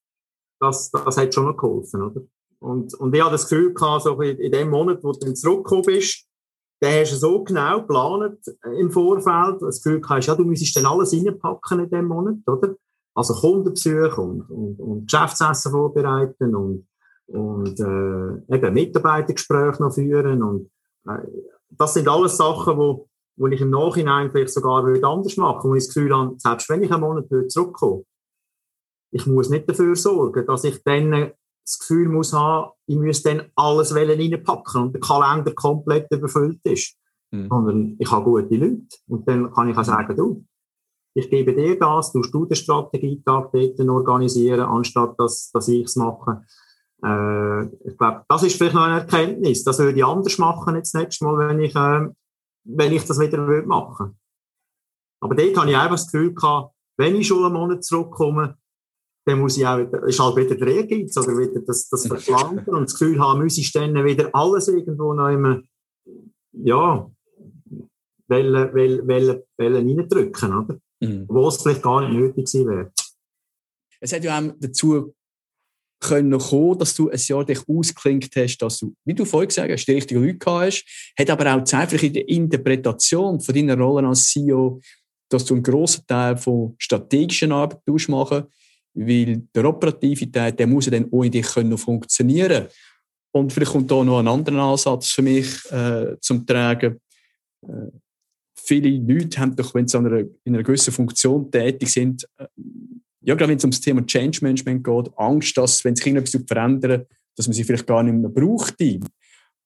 [0.60, 2.20] das, das hat schon noch geholfen, oder?
[2.60, 5.34] Und, und ich habe das Gefühl gehabt, so in, in dem Monat, wo du dann
[5.34, 6.26] zurückgekommen bist,
[6.82, 8.38] den hast du so genau geplant
[8.78, 12.74] im Vorfeld, das Gefühl hast, ja, du müsstest dann alles reinpacken in dem Monat, oder?
[13.14, 16.86] Also Kundenbesuche und, und, und Geschäftsessen vorbereiten und,
[17.26, 20.70] und äh, eben Mitarbeitergespräche noch führen und
[21.06, 21.26] äh,
[21.70, 25.74] das sind alles Sachen, wo, wo ich im Nachhinein vielleicht sogar würde anders machen, wo
[25.74, 28.04] ich das Gefühl habe, selbst wenn ich einen Monat zurückkomme,
[29.12, 31.32] ich muss nicht dafür sorgen, dass ich dann
[31.70, 36.96] das Gefühl muss haben, ich muss dann alles reinpacken und der Kalender komplett überfüllt ist.
[37.30, 37.48] Mhm.
[37.48, 38.96] Sondern ich habe gute Leute.
[39.08, 40.44] Und dann kann ich auch sagen, du,
[41.14, 46.44] ich gebe dir das, du den Strategietag dort organisieren, anstatt dass, dass ich es mache.
[47.04, 49.64] Äh, ich glaube, das ist vielleicht noch eine Erkenntnis.
[49.64, 52.08] Das würde ich anders machen jetzt nächstes Mal, wenn ich, äh,
[52.64, 54.18] wenn ich das wieder würde machen
[55.20, 58.56] Aber dort habe ich einfach das Gefühl gehabt, wenn ich schon einen Monat zurückkomme,
[59.24, 62.84] dann muss ich auch, ist halt wieder der Ehrgeiz oder wieder das, das Verflanken und
[62.84, 65.62] das Gefühl haben, muss ich dann wieder alles irgendwo noch immer,
[66.52, 67.10] ja,
[68.28, 70.78] Wellen, Wellen, Wellen, Wellen reindrücken, oder?
[71.00, 71.26] Mhm.
[71.28, 72.92] Wo es vielleicht gar nicht nötig gewesen wäre.
[74.00, 75.14] Es hat ja auch dazu
[76.00, 79.70] können kommen, dass du ein Jahr dich ausklinkt hast, dass du, wie du vorhin gesagt
[79.70, 83.76] hast, die richtigen Leute gehabt hast, hat aber auch Zeit in der Interpretation von deiner
[83.76, 84.80] Rolle als CEO,
[85.28, 88.44] dass du einen grossen Teil von strategischen Arbeit machen
[88.94, 92.66] weil der operative Teil, der muss ja dann ohne dich können funktionieren.
[93.32, 97.00] Und vielleicht kommt da noch ein anderer Ansatz für mich äh, zum Tragen.
[97.62, 97.90] Äh,
[98.56, 102.46] viele Leute haben doch, wenn sie in einer gewissen Funktion tätig sind, äh,
[103.22, 106.42] ja, gerade wenn es um das Thema Change Management geht, Angst, dass, wenn sich irgendetwas
[106.46, 108.76] verändert, dass man sie vielleicht gar nicht mehr braucht.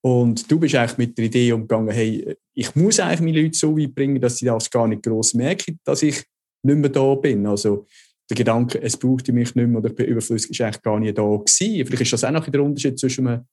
[0.01, 3.79] Und du bist eigentlich mit der Idee umgegangen, hey, ich muss eigentlich meine Leute so
[3.79, 6.25] weit bringen, dass sie das gar nicht gross merken, dass ich
[6.63, 7.47] nicht mehr da bin.
[7.47, 7.87] Also
[8.31, 11.19] der Gedanke, es braucht mich nicht mehr oder ich bin überflüssig, ist eigentlich gar nicht
[11.19, 11.87] da gewesen.
[11.87, 13.45] Vielleicht ist das auch noch der Unterschied zwischen einem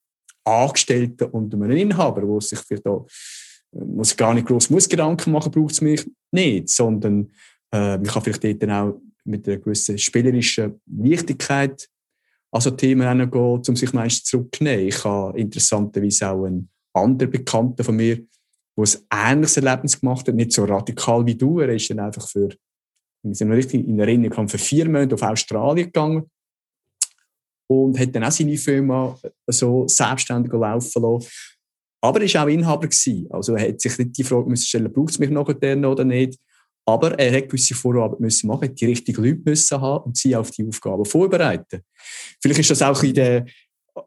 [0.43, 3.05] Angestellten und einem Inhaber, wo sich vielleicht da
[3.73, 7.31] wo sich gar nicht groß muss Gedanken machen, braucht es mich nicht, sondern
[7.71, 11.87] äh, man kann vielleicht dort dann auch mit einer gewissen spielerischen Wichtigkeit
[12.51, 14.87] also Themen herangehen, um sich meistens zurückzunehmen.
[14.87, 18.17] Ich habe interessanterweise auch einen anderen Bekannten von mir,
[18.77, 21.59] der ein ähnliches Erlebnis gemacht hat, nicht so radikal wie du.
[21.59, 22.49] Er ist dann einfach für,
[23.23, 26.29] ich es richtig in Erinnerung für vier Monate auf Australien gegangen
[27.67, 29.17] und hat dann auch seine Firma
[29.47, 31.27] so selbstständig laufen lassen.
[32.03, 32.87] Aber er war auch Inhaber.
[32.87, 33.27] Gewesen.
[33.29, 36.39] Also er hat sich nicht die Frage müssen stellen, braucht es mich noch oder nicht.
[36.85, 40.49] Aber er hat gewisse Vorarbeit müssen machen, die richtigen Leute müssen haben und sie auf
[40.51, 41.81] die Aufgaben vorbereiten.
[42.41, 43.45] Vielleicht ist das auch in der,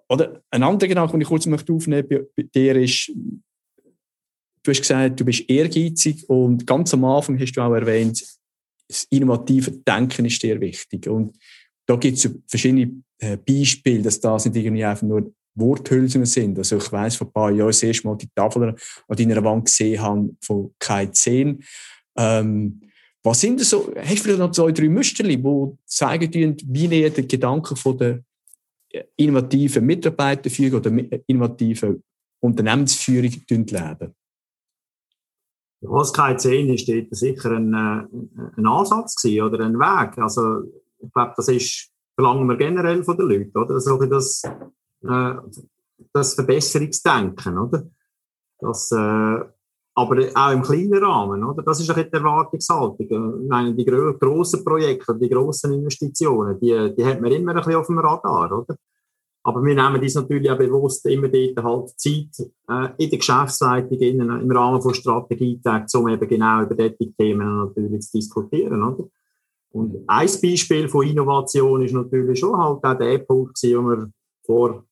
[0.09, 3.12] oder ein anderer Gedanke, den ich kurz möchte aufnehmen bei, bei dir ist,
[4.65, 8.25] du hast gesagt, du bist ehrgeizig und ganz am Anfang hast du auch erwähnt,
[8.89, 11.09] das innovative Denken ist dir wichtig.
[11.09, 11.37] Und
[11.87, 16.59] da gibt es verschiedene äh, Beispiele, dass das nicht irgendwie einfach nur Worthülsen sind.
[16.59, 18.74] Also ich weiß vor ein paar Jahren das erste Mal die Tafel
[19.09, 21.62] an deiner Wand gesehen habe von Kai 10.
[22.16, 22.80] Ähm,
[23.22, 23.93] was sind das so?
[23.97, 25.43] Hast du vielleicht noch zwei, drei Muster, die
[25.87, 28.22] zeigen, wie ihr den Gedanken von der
[29.16, 32.03] innovativen Mitarbeiterführung oder innovativen
[32.41, 34.14] Unternehmensführung leben?
[35.87, 38.07] Was Kai 10 ist, dort sicher ein, äh,
[38.57, 40.18] ein Ansatz gewesen, oder ein Weg.
[40.18, 40.62] Also,
[40.99, 43.80] ich glaube, das ist, verlangen wir generell von den Leuten, oder?
[43.80, 44.43] So das,
[45.03, 45.35] äh,
[46.12, 47.85] das Verbesserungsdenken, oder?
[48.59, 49.45] Das, äh,
[49.97, 51.62] aber auch im kleinen Rahmen, oder?
[51.62, 52.97] Das ist auch die Erwartungshaltung.
[53.43, 57.59] Ich meine, die gro grossen Projekte, die grossen Investitionen, die, die hat man immer ein
[57.59, 58.76] bisschen auf dem Radar, oder?
[59.47, 63.99] Aber wir nehmen das natürlich auch bewusst immer dort halt Zeit äh, in der Geschäftsleitung,
[63.99, 69.07] in, im Rahmen von Strategietagen, um eben genau über diese Themen natürlich zu diskutieren, oder?
[69.71, 74.11] Und ein Beispiel von Innovation ist natürlich schon halt auch der Punkt, wo wir
[74.47, 74.85] vor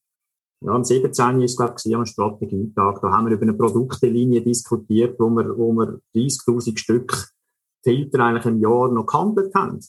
[0.64, 1.40] ja, am 17.
[1.40, 3.00] ist, glaube ich, am Strategietag.
[3.00, 7.32] Da haben wir über eine Produktlinie diskutiert, wo wir, wo wir 30.000 Stück
[7.82, 9.80] Filter eigentlich im Jahr noch gehandelt haben,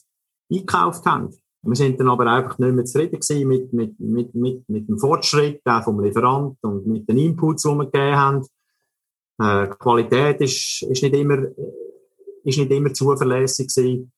[0.50, 1.30] eingekauft haben.
[1.66, 4.98] Wir sind dann aber einfach nicht mehr zufrieden gewesen mit, mit, mit, mit, mit dem
[4.98, 8.46] Fortschritt auch vom Lieferant und mit den Inputs, die wir gegeben haben.
[9.40, 11.48] Äh, Qualität ist, ist, nicht immer,
[12.44, 14.12] ist nicht immer zuverlässig gewesen.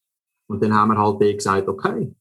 [0.48, 2.12] Und dann haben wir halt gesagt, okay,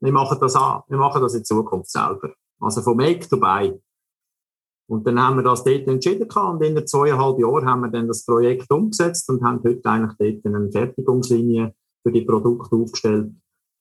[0.00, 2.34] wir machen das an, wir machen das in Zukunft selber.
[2.60, 3.72] Also vom Make to Buy.
[4.88, 8.24] Und dann haben wir das dort entschieden und in zweieinhalb Jahren haben wir dann das
[8.24, 13.32] Projekt umgesetzt und haben heute eigentlich dort eine Fertigungslinie für die Produkte aufgestellt,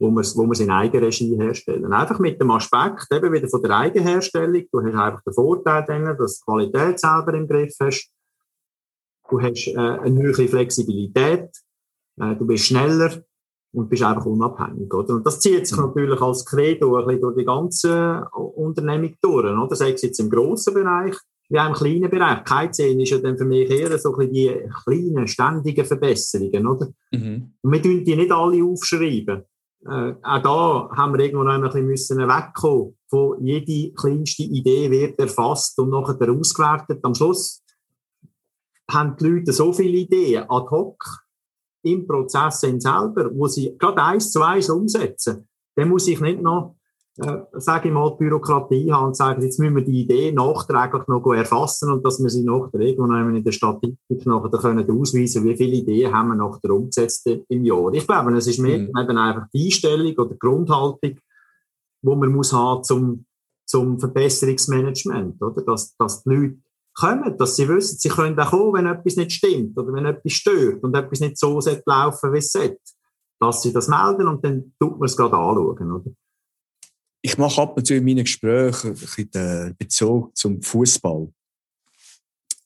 [0.02, 1.94] wo wir, wo wir es in Eigenregie herstellen.
[1.94, 4.64] Einfach mit dem Aspekt eben wieder von der Eigenherstellung.
[4.72, 8.12] Du hast einfach den Vorteil dann, dass du die Qualität selber im Griff hast.
[9.30, 11.50] Du hast äh, eine höhere Flexibilität.
[12.20, 13.12] Äh, du bist schneller
[13.74, 15.14] und bist einfach unabhängig, oder?
[15.14, 15.86] Und das zieht sich mhm.
[15.86, 19.76] natürlich als Credo ein bisschen durch die ganze Unternehmung durch, oder?
[19.76, 21.16] Sei es jetzt im grossen Bereich,
[21.50, 22.44] wie auch im kleinen Bereich.
[22.44, 26.66] Kein Zehn ist ja dann für mich eher so ein bisschen die kleinen, ständigen Verbesserungen,
[26.66, 26.88] oder?
[27.12, 27.54] Mhm.
[27.62, 29.44] Und wir tun die nicht alle aufschreiben.
[29.86, 34.90] Äh, auch da haben wir irgendwo noch ein bisschen müssen wegkommen von jede kleinste Idee
[34.90, 37.00] wird erfasst und nachher ausgewertet.
[37.04, 37.64] Am Schluss
[38.90, 41.04] haben die Leute so viele Ideen ad hoc,
[41.84, 46.76] im Prozess selber, wo sie gerade eins zu eins umsetzen, dann muss ich nicht noch,
[47.22, 51.26] äh, sage ich mal, Bürokratie haben und sagen, jetzt müssen wir die Idee nachträglich noch
[51.34, 55.78] erfassen und dass wir sie nachher irgendwo in der Statistik nachher können ausweisen, wie viele
[55.78, 57.94] Ideen haben wir nachher umgesetzt im Jahr.
[57.94, 58.92] Ich glaube, es ist mehr mhm.
[58.98, 61.20] eben einfach die Einstellung oder die Grundhaltung,
[62.02, 63.26] wo man muss haben zum,
[63.66, 65.62] zum Verbesserungsmanagement, oder?
[65.62, 66.58] Dass, dass die Leute
[66.94, 70.34] kommen, dass sie wissen, sie können auch kommen, wenn etwas nicht stimmt oder wenn etwas
[70.34, 72.80] stört und etwas nicht so sollte laufen, wie es sollte.
[73.40, 76.12] Dass sie das melden und dann tut man es gerade anschauen, oder?
[77.22, 78.96] Ich mache ab und zu in meinen Gesprächen
[79.34, 81.32] den Bezug zum Fußball.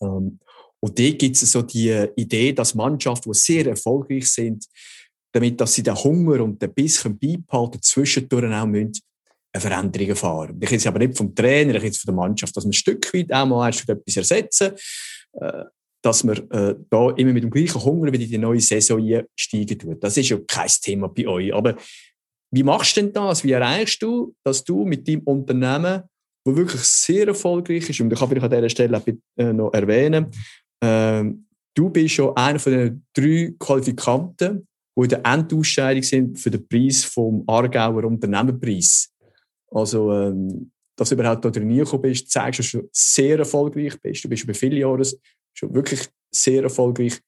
[0.01, 0.39] Ähm,
[0.79, 4.65] und da gibt es so die Idee, dass Mannschaften, die sehr erfolgreich sind,
[5.31, 9.01] damit dass sie den Hunger und den Biss beibehalten, zwischendurch auch müssen
[9.55, 10.57] eine Veränderung erfahren.
[10.61, 13.13] Ich jetzt aber nicht vom Trainer, ich jetzt von der Mannschaft, dass wir ein Stück
[13.13, 14.73] weit auch mal erst etwas ersetzen,
[15.33, 15.63] äh,
[16.01, 19.79] dass wir äh, da immer mit dem gleichen Hunger wieder in die neue Saison einsteigen
[19.79, 19.97] tun.
[19.99, 21.53] Das ist ja kein Thema bei euch.
[21.53, 21.75] Aber
[22.55, 23.43] wie machst du denn das?
[23.43, 26.03] Wie erreichst du, dass du mit deinem Unternehmen,
[26.45, 29.01] wo wirklich sehr erfolgreich ist, und ich kann vielleicht an dieser Stelle
[29.37, 30.27] äh, noch erwähnen,
[30.79, 31.23] äh,
[31.73, 36.65] du bist schon einer von den drei Qualifikanten, die in der Endausscheidung sind für den
[36.67, 39.11] Preis vom Aargauer Unternehmerpreis.
[39.71, 44.23] Also ähm, dass du überhaupt da drin gekommen bist, zeigst, dass du sehr erfolgreich bist.
[44.23, 45.03] Du bist über viele Jahre
[45.53, 47.19] schon wirklich sehr erfolgreich.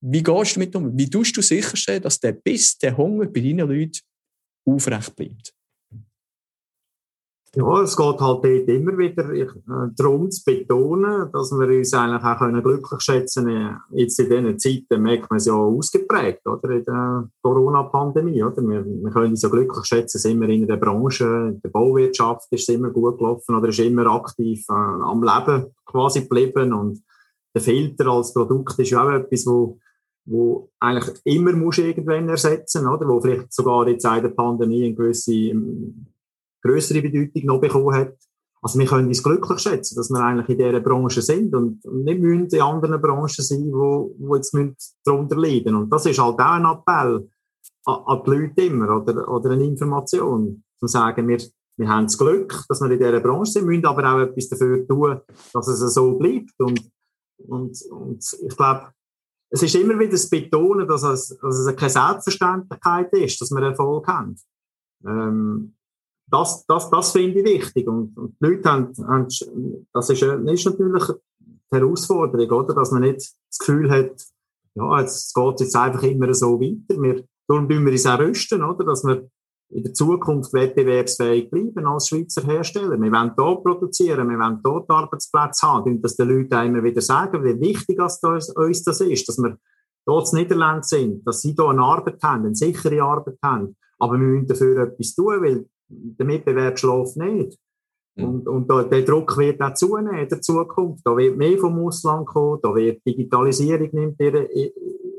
[0.00, 0.96] Wie gehst du damit um?
[0.96, 4.00] Wie tust du sicherstellen, dass der Biss, der Hunger bei deinen Leuten
[4.64, 5.54] aufrecht bleibt?
[7.56, 9.48] Ja, es geht halt dort immer wieder äh,
[9.96, 13.76] darum zu betonen, dass wir uns eigentlich auch können glücklich schätzen können.
[13.90, 16.70] Jetzt in diesen Zeiten merkt man es ja ausgeprägt, oder?
[16.70, 18.62] In der Corona-Pandemie, oder?
[18.62, 22.46] Wir, wir können uns ja glücklich schätzen, sind wir in der Branche, in der Bauwirtschaft
[22.52, 27.02] ist es immer gut gelaufen oder ist immer aktiv äh, am Leben quasi geblieben und
[27.52, 29.80] der Filter als Produkt ist ja auch etwas, wo
[30.24, 33.06] wo eigentlich immer muss irgendwann ersetzen, oder?
[33.08, 36.06] Wo vielleicht sogar jetzt in der Pandemie eine gewisse ähm,
[36.62, 38.16] größere Bedeutung noch bekommen hat.
[38.62, 42.20] Also wir können uns glücklich schätzen, dass wir eigentlich in dieser Branche sind und nicht
[42.20, 44.54] müssen in anderen Branchen sein, wo, wo jetzt
[45.04, 47.28] darunter leiden Und das ist halt auch ein Appell
[47.86, 51.38] an, an die Leute immer oder, oder eine Information, zu sagen, wir,
[51.76, 54.86] wir haben das Glück, dass wir in dieser Branche sind, müssen aber auch etwas dafür
[54.86, 55.20] tun,
[55.52, 56.58] dass es so bleibt.
[56.58, 56.90] Und,
[57.48, 58.88] und, und ich glaube,
[59.50, 63.62] es ist immer wieder das Betonen, dass es, dass es keine Selbstverständlichkeit ist, dass wir
[63.62, 64.36] Erfolg haben.
[65.04, 65.74] Ähm,
[66.28, 67.88] das, das, das finde ich wichtig.
[67.88, 69.26] Und, und die Leute haben, haben
[69.92, 72.74] das ist, ist natürlich die Herausforderung, oder?
[72.74, 74.24] Dass man nicht das Gefühl hat,
[74.74, 77.02] ja, jetzt geht es jetzt einfach immer so weiter.
[77.02, 78.84] Wir, darum müssen wir uns auch rüsten, oder?
[78.84, 79.28] Dass wir
[79.70, 83.00] in der Zukunft wettbewerbsfähig bleiben als Schweizer Hersteller.
[83.00, 87.00] Wir wollen hier produzieren, wir wollen hier Arbeitsplätze haben und dass die Leute immer wieder
[87.00, 88.20] sagen, wie wichtig das
[88.54, 89.56] uns das ist, dass wir
[90.06, 93.76] dort in Niederland sind, dass sie hier eine Arbeit haben, eine sichere Arbeit haben.
[93.98, 97.58] Aber wir müssen dafür etwas tun, weil der Mitbewerb schläft nicht.
[98.16, 98.24] Mhm.
[98.24, 101.02] Und, und da, der Druck wird auch zunehmen in der Zukunft.
[101.06, 104.46] Da wird mehr vom Ausland kommen, da wird Digitalisierung nimmt ihren,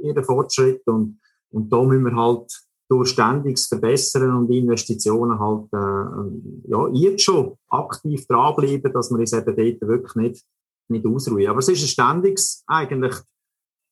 [0.03, 1.19] ihren Fortschritt und,
[1.51, 2.51] und da müssen wir halt
[2.91, 9.31] durch ständiges Verbessern und Investitionen halt äh, ja, jetzt schon aktiv dranbleiben, dass wir uns
[9.31, 10.45] eben dort wirklich nicht,
[10.89, 11.47] nicht ausruhen.
[11.47, 13.15] Aber es ist ein ständiges eigentlich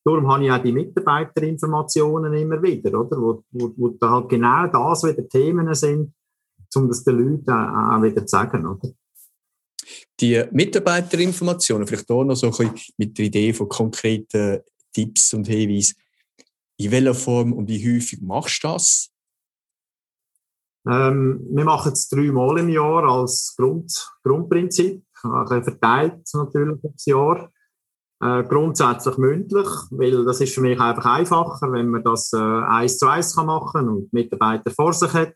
[0.05, 3.17] Darum habe ich auch die Mitarbeiterinformationen immer wieder, oder?
[3.17, 6.13] Wo, wo, wo da halt genau das wieder Themen sind,
[6.75, 8.65] um das den Leuten auch wieder zu sagen.
[8.65, 8.89] Oder?
[10.19, 14.61] Die Mitarbeiterinformationen, vielleicht auch noch so ein bisschen mit der Idee von konkreten
[14.93, 15.95] Tipps und Hinweisen.
[16.79, 19.09] In welcher Form und wie häufig machst du das?
[20.87, 27.51] Ähm, wir machen es dreimal im Jahr als Grund, Grundprinzip, also verteilt natürlich das Jahr.
[28.21, 32.97] Äh, grundsätzlich mündlich, weil das ist für mich einfach einfacher, wenn man das äh, eins
[32.97, 35.33] zu eins kann machen und Mitarbeiter vor sich hat.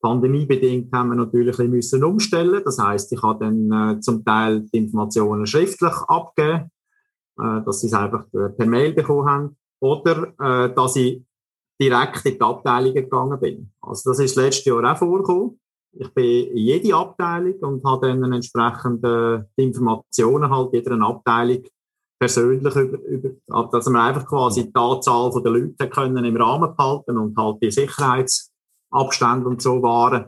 [0.00, 2.62] Pandemiebedingt haben wir natürlich ein bisschen umstellen.
[2.64, 6.70] Das heißt, ich habe dann äh, zum Teil die Informationen schriftlich abgegeben,
[7.40, 11.22] äh, dass sie es einfach per Mail bekommen haben, oder äh, dass ich
[11.80, 13.72] direkt in die Abteilungen gegangen bin.
[13.80, 15.58] Also das ist letztes Jahr auch vorgekommen.
[15.92, 21.64] Ich bin in jede Abteilung und habe dann entsprechend äh, die Informationen halt jeder Abteilung
[22.18, 27.16] persönlich über, über dass wir einfach quasi die Anzahl der Leute können im Rahmen behalten
[27.16, 28.52] und halt die Sicherheits
[28.90, 30.26] Abstände und so waren,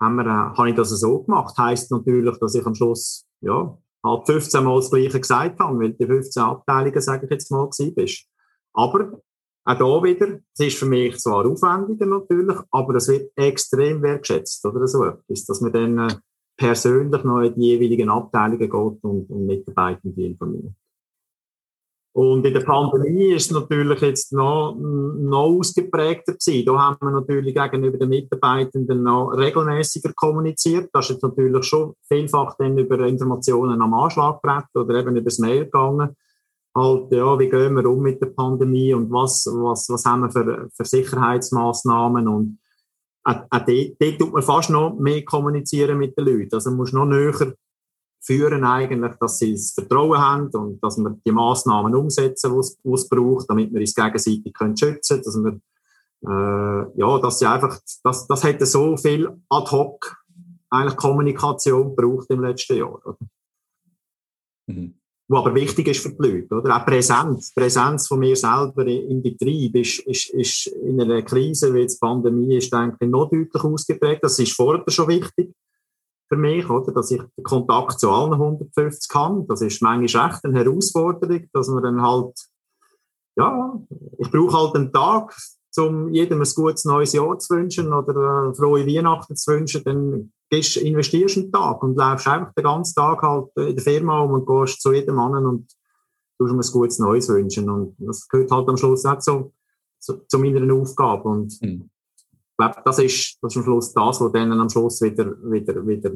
[0.00, 1.56] haben wir, äh, habe ich das so gemacht.
[1.58, 5.92] Heißt natürlich, dass ich am Schluss, ja, halt 15 Mal das Gleiche gesagt habe, weil
[5.92, 8.29] die 15 Abteilungen, sage ich jetzt mal, gewesen bist.
[8.72, 9.20] Aber
[9.64, 14.64] auch da wieder, es ist für mich zwar aufwendiger natürlich, aber es wird extrem wertschätzt,
[14.64, 16.14] oder so etwas, dass man dann äh,
[16.56, 20.74] persönlich noch in die jeweiligen Abteilungen geht und, und Mitarbeitende informiert.
[22.12, 26.66] Und in der Pandemie ist es natürlich jetzt noch, noch ausgeprägter gewesen.
[26.66, 30.90] Da haben wir natürlich gegenüber den Mitarbeitenden noch regelmäßiger kommuniziert.
[30.92, 35.38] Das ist jetzt natürlich schon vielfach dann über Informationen am Anschlagbrett oder eben über das
[35.38, 36.16] Mail gegangen.
[36.74, 40.30] Halt, ja, wie gehen wir um mit der Pandemie und was, was, was haben wir
[40.30, 42.58] für, für Sicherheitsmaßnahmen und
[43.24, 46.54] auch, auch dort, dort tut man fast noch mehr kommunizieren mit den Leuten.
[46.54, 47.54] Also man muss noch näher
[48.22, 53.08] führen eigentlich, dass sie das Vertrauen haben und dass wir die Maßnahmen umsetzen, die es
[53.08, 55.60] braucht, damit wir uns gegenseitig können schützen können, dass
[56.22, 60.22] wir, äh, ja, dass sie einfach, das, das hätte so viel ad hoc
[60.68, 63.16] eigentlich Kommunikation gebraucht im letzten Jahr.
[64.66, 64.99] Mhm.
[65.32, 66.76] Was aber wichtig ist für die Leute, oder?
[66.76, 67.54] Auch Präsenz.
[67.54, 72.56] Präsenz von mir selber im Betrieb ist, ist, ist in einer Krise wie die Pandemie
[72.56, 74.24] ist, denke ich, noch deutlich ausgeprägt.
[74.24, 75.54] Das ist vorher schon wichtig
[76.28, 76.92] für mich, oder?
[76.92, 79.46] Dass ich den Kontakt zu allen 150 kann.
[79.46, 82.34] Das ist manchmal echt eine Herausforderung, dass man dann halt,
[83.36, 83.80] ja,
[84.18, 85.32] ich brauche halt einen Tag,
[85.76, 90.32] um jedem ein gutes neues Jahr zu wünschen oder äh, frohe Weihnachten zu wünschen, dann
[90.50, 94.32] gehst, investierst einen Tag und läufst einfach den ganzen Tag halt in der Firma um
[94.32, 95.72] und gehst zu jedem Mann und
[96.38, 97.70] tust ihm ein gutes Neues wünschen.
[97.70, 99.52] Und das gehört halt am Schluss auch zu,
[99.98, 101.28] zu, zu meiner Aufgabe.
[101.28, 101.90] Und mhm
[102.60, 106.12] glaube, das ist, das ist am Schluss das, was denen am Schluss wieder, wieder, wieder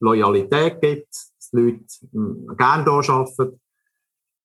[0.00, 3.60] Loyalität gibt, dass die Leute hm, gerne hier arbeiten,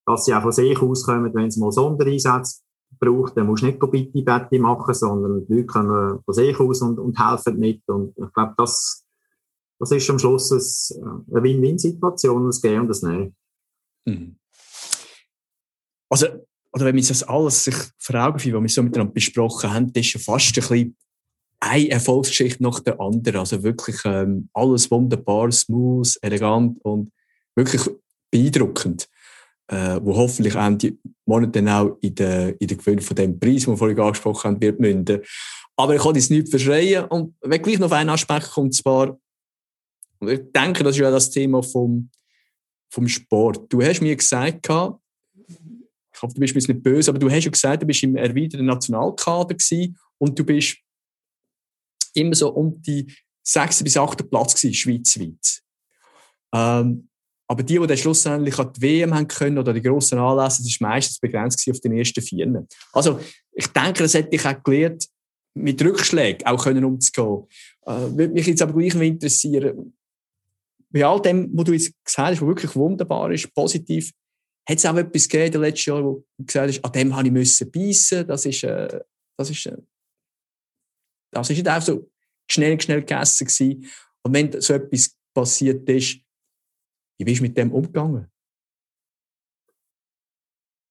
[0.06, 2.62] dass sie auch von sich auskommen, wenn es mal Sondereinsätze
[3.00, 6.82] braucht, dann musst du nicht bitte Betty machen, sondern die Leute kommen von sich aus
[6.82, 7.88] und, und helfen mit.
[7.88, 9.06] Und ich glaube, das,
[9.80, 10.52] das ist am Schluss
[11.02, 13.36] eine Win-Win-Situation, das Gehen und das Nehmen.
[14.06, 14.36] Mhm.
[16.10, 16.28] Also,
[16.72, 19.94] oder wenn man das alles sich vor Augen führt, was wir so miteinander besprochen haben,
[19.94, 20.98] das ist ja fast ein bisschen
[21.60, 23.40] eine Erfolgsgeschichte nach der anderen.
[23.40, 27.12] Also wirklich ähm, alles wunderbar, smooth, elegant und
[27.56, 27.82] wirklich
[28.32, 29.10] beeindruckend.
[29.72, 33.66] Äh, wo hoffentlich auch die Monate auch in der, in der Gewinn von dem Preis,
[33.66, 35.22] den wir vorhin angesprochen haben, wird münden.
[35.76, 37.06] Aber ich kann das nicht verschreien.
[37.06, 39.20] Und wenn gleich noch auf einen Aspekt kommt, zwar,
[40.20, 42.10] und ich denke, das ist ja das Thema vom,
[42.92, 43.72] vom Sport.
[43.72, 47.52] Du hast mir gesagt, ich hoffe, du bist mir nicht böse, aber du hast ja
[47.52, 50.78] gesagt, du bist im erweiterten Nationalkader gewesen und du bist
[52.14, 55.62] immer so um die sechsten bis achten Platz gewesen, schweizweit.
[56.54, 57.10] Ähm,
[57.48, 60.80] aber die, die dann schlussendlich an die WM haben können oder die grossen Anlässe, das
[60.82, 62.68] war meistens begrenzt auf den ersten vier.
[62.94, 63.20] Also,
[63.54, 65.08] ich denke, das hätte ich auch gelernt,
[65.56, 67.48] mit Rückschlägen auch können umzugehen.
[67.86, 69.98] Äh, würde mich jetzt aber gleich interessieren,
[70.92, 74.12] bei all dem, was du jetzt gesagt hast, was wirklich wunderbar ist, positiv,
[74.68, 77.16] hat es auch etwas gegeben in den letzten Jahren, wo du gesagt hast, an dem
[77.16, 79.02] habe ich müssen beißen, das ist, äh,
[79.38, 79.78] das ist, äh,
[81.32, 82.10] das ist nicht einfach so
[82.50, 83.86] schnell, schnell gegessen gewesen.
[84.24, 86.20] Und wenn so etwas passiert ist,
[87.18, 88.32] wie bist du mit dem umgegangen?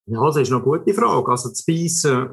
[0.06, 1.30] Ja, das ist eine gute Frage.
[1.30, 2.28] Also, das Beißen,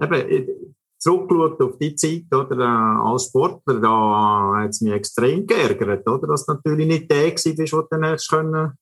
[0.00, 5.46] äh, eben, zurückgeschaut auf die Zeit, oder, äh, als Sportler, da hat es mich extrem
[5.46, 8.72] geärgert, oder, dass natürlich nicht der war, der dann können,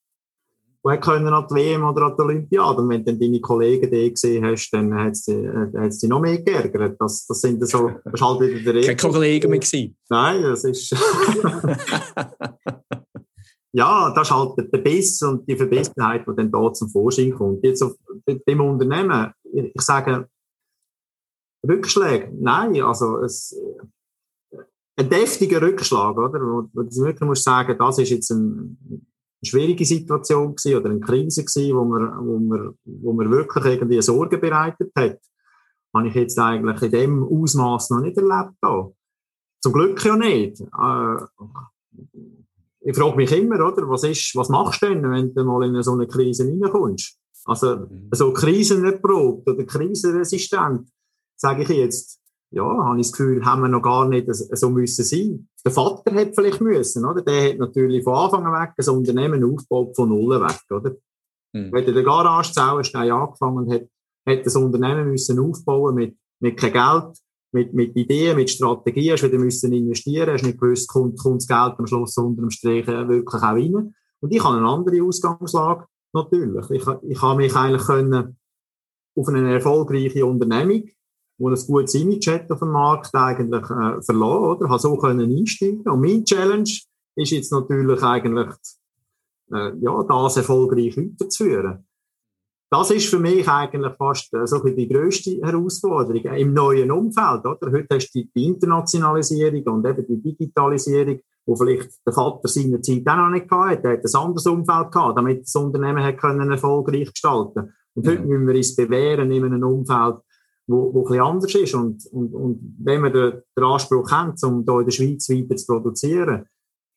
[0.84, 2.80] wo können an die WM oder an die Olympiade.
[2.80, 5.36] Und wenn du dann deine Kollegen da gesehen hast, dann hat es dich,
[6.00, 6.96] dich noch mehr geärgert.
[6.98, 9.96] Das, das sind so, das ist halt wieder der Kein Kollege mehr gewesen?
[10.08, 10.90] Nein, das ist...
[13.72, 17.64] ja, das ist halt der Biss und die Verbissenheit, die dann da zum Vorschein kommt.
[17.64, 17.92] Jetzt auf
[18.26, 20.26] dem Unternehmen, ich sage,
[21.66, 23.56] Rückschläge, nein, also es,
[24.96, 26.40] ein deftiger Rückschlag, oder?
[26.40, 29.00] Wo, wo du wirklich musst sagen, das ist jetzt ein, eine
[29.42, 34.02] schwierige Situation gewesen oder eine Krise gewesen, wo man, wo man, wo man wirklich irgendwie
[34.02, 35.18] Sorge bereitet hat.
[35.94, 38.54] Habe ich jetzt eigentlich in dem Ausmaß noch nicht erlebt.
[38.60, 38.90] Da.
[39.60, 40.60] Zum Glück ja nicht.
[40.60, 41.16] Äh,
[42.84, 45.82] ich frage mich immer, oder, was, ist, was machst du denn, wenn du mal in
[45.82, 47.18] so eine Krise reinkommst?
[47.44, 48.08] Also, mhm.
[48.12, 50.88] so krisenerprobt oder krisenresistent,
[51.42, 52.20] sage ich jetzt,
[52.50, 55.48] ja, habe ich das Gefühl, haben wir noch gar nicht so müssen sein.
[55.64, 57.22] Der Vater hat vielleicht müssen, oder?
[57.22, 60.90] Der hat natürlich von Anfang an weg ein Unternehmen aufgebaut von Null weg, oder?
[61.52, 61.72] Mhm.
[61.72, 63.88] Wenn der Garage Zauenstein angefangen hat,
[64.26, 67.18] hat das Unternehmen müssen aufbauen mit, mit kein Geld,
[67.52, 71.48] mit, mit Ideen, mit Strategien, hast wieder müssen investieren, hast nicht gewusst, kommt, kommt das
[71.48, 73.94] Geld am Schluss unter dem Strich äh, wirklich auch rein.
[74.20, 76.70] Und ich habe eine andere Ausgangslage, natürlich.
[76.70, 78.38] Ich, ich habe mich eigentlich können
[79.16, 80.84] auf eine erfolgreiche Unternehmung,
[81.38, 84.68] wo ein gutes Image hat auf dem Markt eigentlich äh, verloren, oder?
[84.68, 85.88] Habe so können einsteigen.
[85.88, 86.70] Und mein Challenge
[87.16, 88.48] ist jetzt natürlich eigentlich,
[89.52, 91.84] äh, ja, das erfolgreich weiterzuführen
[92.72, 97.44] das ist für mich eigentlich fast äh, so die grösste Herausforderung im neuen Umfeld.
[97.44, 97.70] Oder?
[97.70, 103.06] Heute hast du die Internationalisierung und eben die Digitalisierung, wo vielleicht der Vater seiner Zeit
[103.06, 103.88] auch noch nicht hatte.
[103.88, 108.22] Er hat ein anderes Umfeld gehabt, damit das Unternehmen hat können erfolgreich gestalten Und heute
[108.22, 110.16] müssen wir uns bewähren in einem Umfeld,
[110.72, 111.74] wo, wo ein bisschen anders ist.
[111.74, 115.56] Und, und, und wenn wir den, den Anspruch haben, um hier in der Schweiz weiter
[115.56, 116.46] zu produzieren,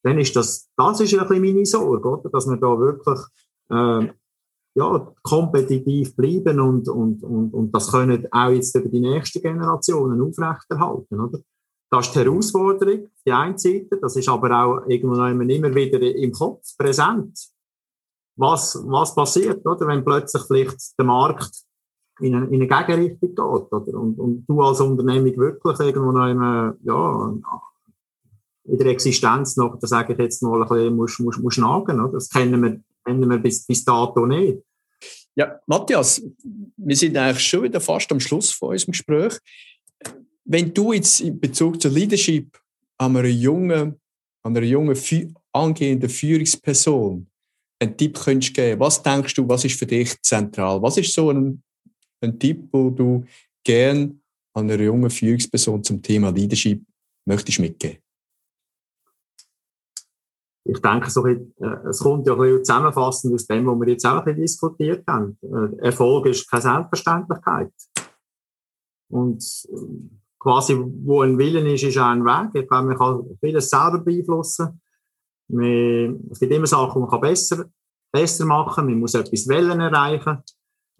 [0.04, 2.30] dann ist das, das ist ein bisschen meine Sorge, oder?
[2.30, 3.20] dass wir da wirklich
[3.70, 4.14] äh,
[4.78, 10.22] ja, kompetitiv bleiben und, und, und, und das können auch jetzt über die nächsten Generationen
[10.22, 11.20] aufrechterhalten.
[11.20, 11.40] Oder?
[11.90, 13.98] Das ist die Herausforderung, die eine Seite.
[14.02, 17.40] Das ist aber auch irgendwann immer wieder im Kopf präsent.
[18.38, 19.88] Was, was passiert, oder?
[19.88, 21.66] wenn plötzlich vielleicht der Markt
[22.20, 23.40] in eine, in eine Gegenrichtung geht.
[23.40, 24.00] Oder?
[24.00, 27.34] Und, und du als Unternehmung wirklich irgendwo noch immer, ja,
[28.68, 32.00] in der Existenz noch, da sage ich jetzt mal, ein bisschen, musst, musst, musst nagen.
[32.00, 32.14] Oder?
[32.14, 34.60] Das kennen wir kennen wir bis, bis dato nicht.
[35.36, 36.22] Ja, Matthias,
[36.78, 39.38] wir sind eigentlich schon wieder fast am Schluss von unserem Gespräch.
[40.46, 42.58] Wenn du jetzt in Bezug zur Leadership
[42.98, 44.00] an einer jungen,
[44.44, 44.98] an einer jungen
[45.52, 47.28] angehenden Führungsperson
[47.80, 50.82] einen Tipp könntest geben, was denkst du, was ist für dich zentral?
[50.82, 51.62] Was ist so ein,
[52.26, 53.26] ein Tipp, wo du
[53.64, 54.20] gern
[54.54, 56.82] an einer jungen Führungsperson zum Thema Leadership
[57.26, 57.98] möchtest mitgeben?
[60.66, 63.88] ich denke, so ein, äh, es kommt ja ein bisschen zusammenfassend aus dem, was wir
[63.88, 65.38] jetzt auch ein bisschen diskutiert haben.
[65.44, 67.72] Äh, Erfolg ist keine Selbstverständlichkeit.
[69.10, 70.10] Und äh,
[70.40, 72.64] quasi, wo ein Willen ist, ist auch ein Weg.
[72.64, 74.82] Ich glaube, man kann vieles selber beeinflussen.
[75.50, 77.66] Man, es gibt immer Sachen, die man kann besser,
[78.12, 78.86] besser machen kann.
[78.86, 80.40] Man muss etwas Wellen erreichen.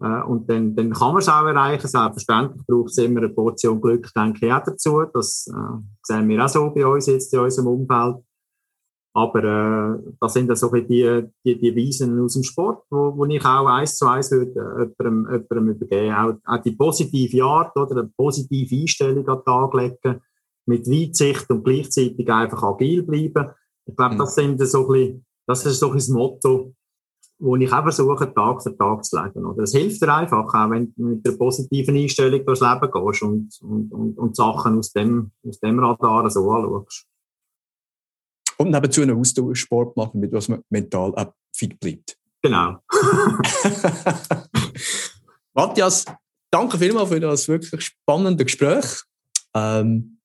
[0.00, 1.88] Äh, und dann, dann kann man es auch erreichen.
[1.88, 5.04] Selbstverständlich braucht es immer eine Portion Glück, denke ich auch dazu.
[5.12, 8.16] Das äh, sehen wir auch so bei uns jetzt in unserem Umfeld.
[9.14, 13.24] Aber äh, das sind dann so die, die, die Weisen aus dem Sport, wo, wo
[13.24, 16.14] ich auch eins zu eins würde äh, jemandem, jemandem übergeben.
[16.14, 20.20] Auch, auch die positive Art oder eine positive Einstellung an den Tag legen,
[20.66, 23.52] mit Weitsicht und gleichzeitig einfach agil bleiben.
[23.86, 24.18] Ich glaube, mhm.
[24.18, 26.74] das sind so ein bisschen, das ist so ein das Motto,
[27.38, 29.44] wo ich auch versuche, Tag für Tag zu legen.
[29.44, 33.22] Oder es hilft dir einfach, auch wenn du mit einer positiven Einstellung durchs Leben gehst
[33.22, 37.06] und, und, und, und Sachen aus dem, aus dem Radar so anschaust.
[38.58, 42.16] Und nebenzu einen Ausdauersport machen, mit was man mental auch fit bleibt.
[42.42, 42.78] Genau.
[45.54, 46.06] Matthias,
[46.50, 49.02] danke vielmals für das wirklich spannende Gespräch.
[49.54, 50.18] Ähm,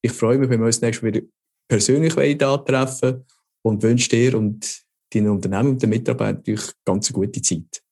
[0.00, 1.26] ich freue mich, wenn wir uns nächstes Mal wieder
[1.68, 3.24] persönlich treffen
[3.62, 4.81] und wünsche dir und
[5.14, 7.82] deinen Unternehmen und den Mitarbeitern natürlich ganz eine gute Zeit.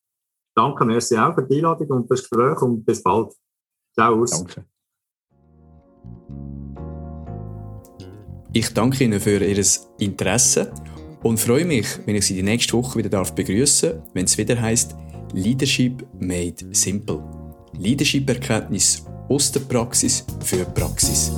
[0.54, 3.32] Danke, merci auch für die Einladung und das Gespräch und bis bald.
[3.94, 4.24] Ciao.
[4.24, 4.64] Danke.
[8.52, 9.64] Ich danke Ihnen für Ihr
[9.98, 10.72] Interesse
[11.22, 14.60] und freue mich, wenn ich Sie die nächste Woche wieder darf begrüßen, wenn es wieder
[14.60, 14.96] heißt
[15.32, 17.22] Leadership made simple.
[17.78, 21.30] Leadership-Erkenntnis aus der Praxis für Praxis.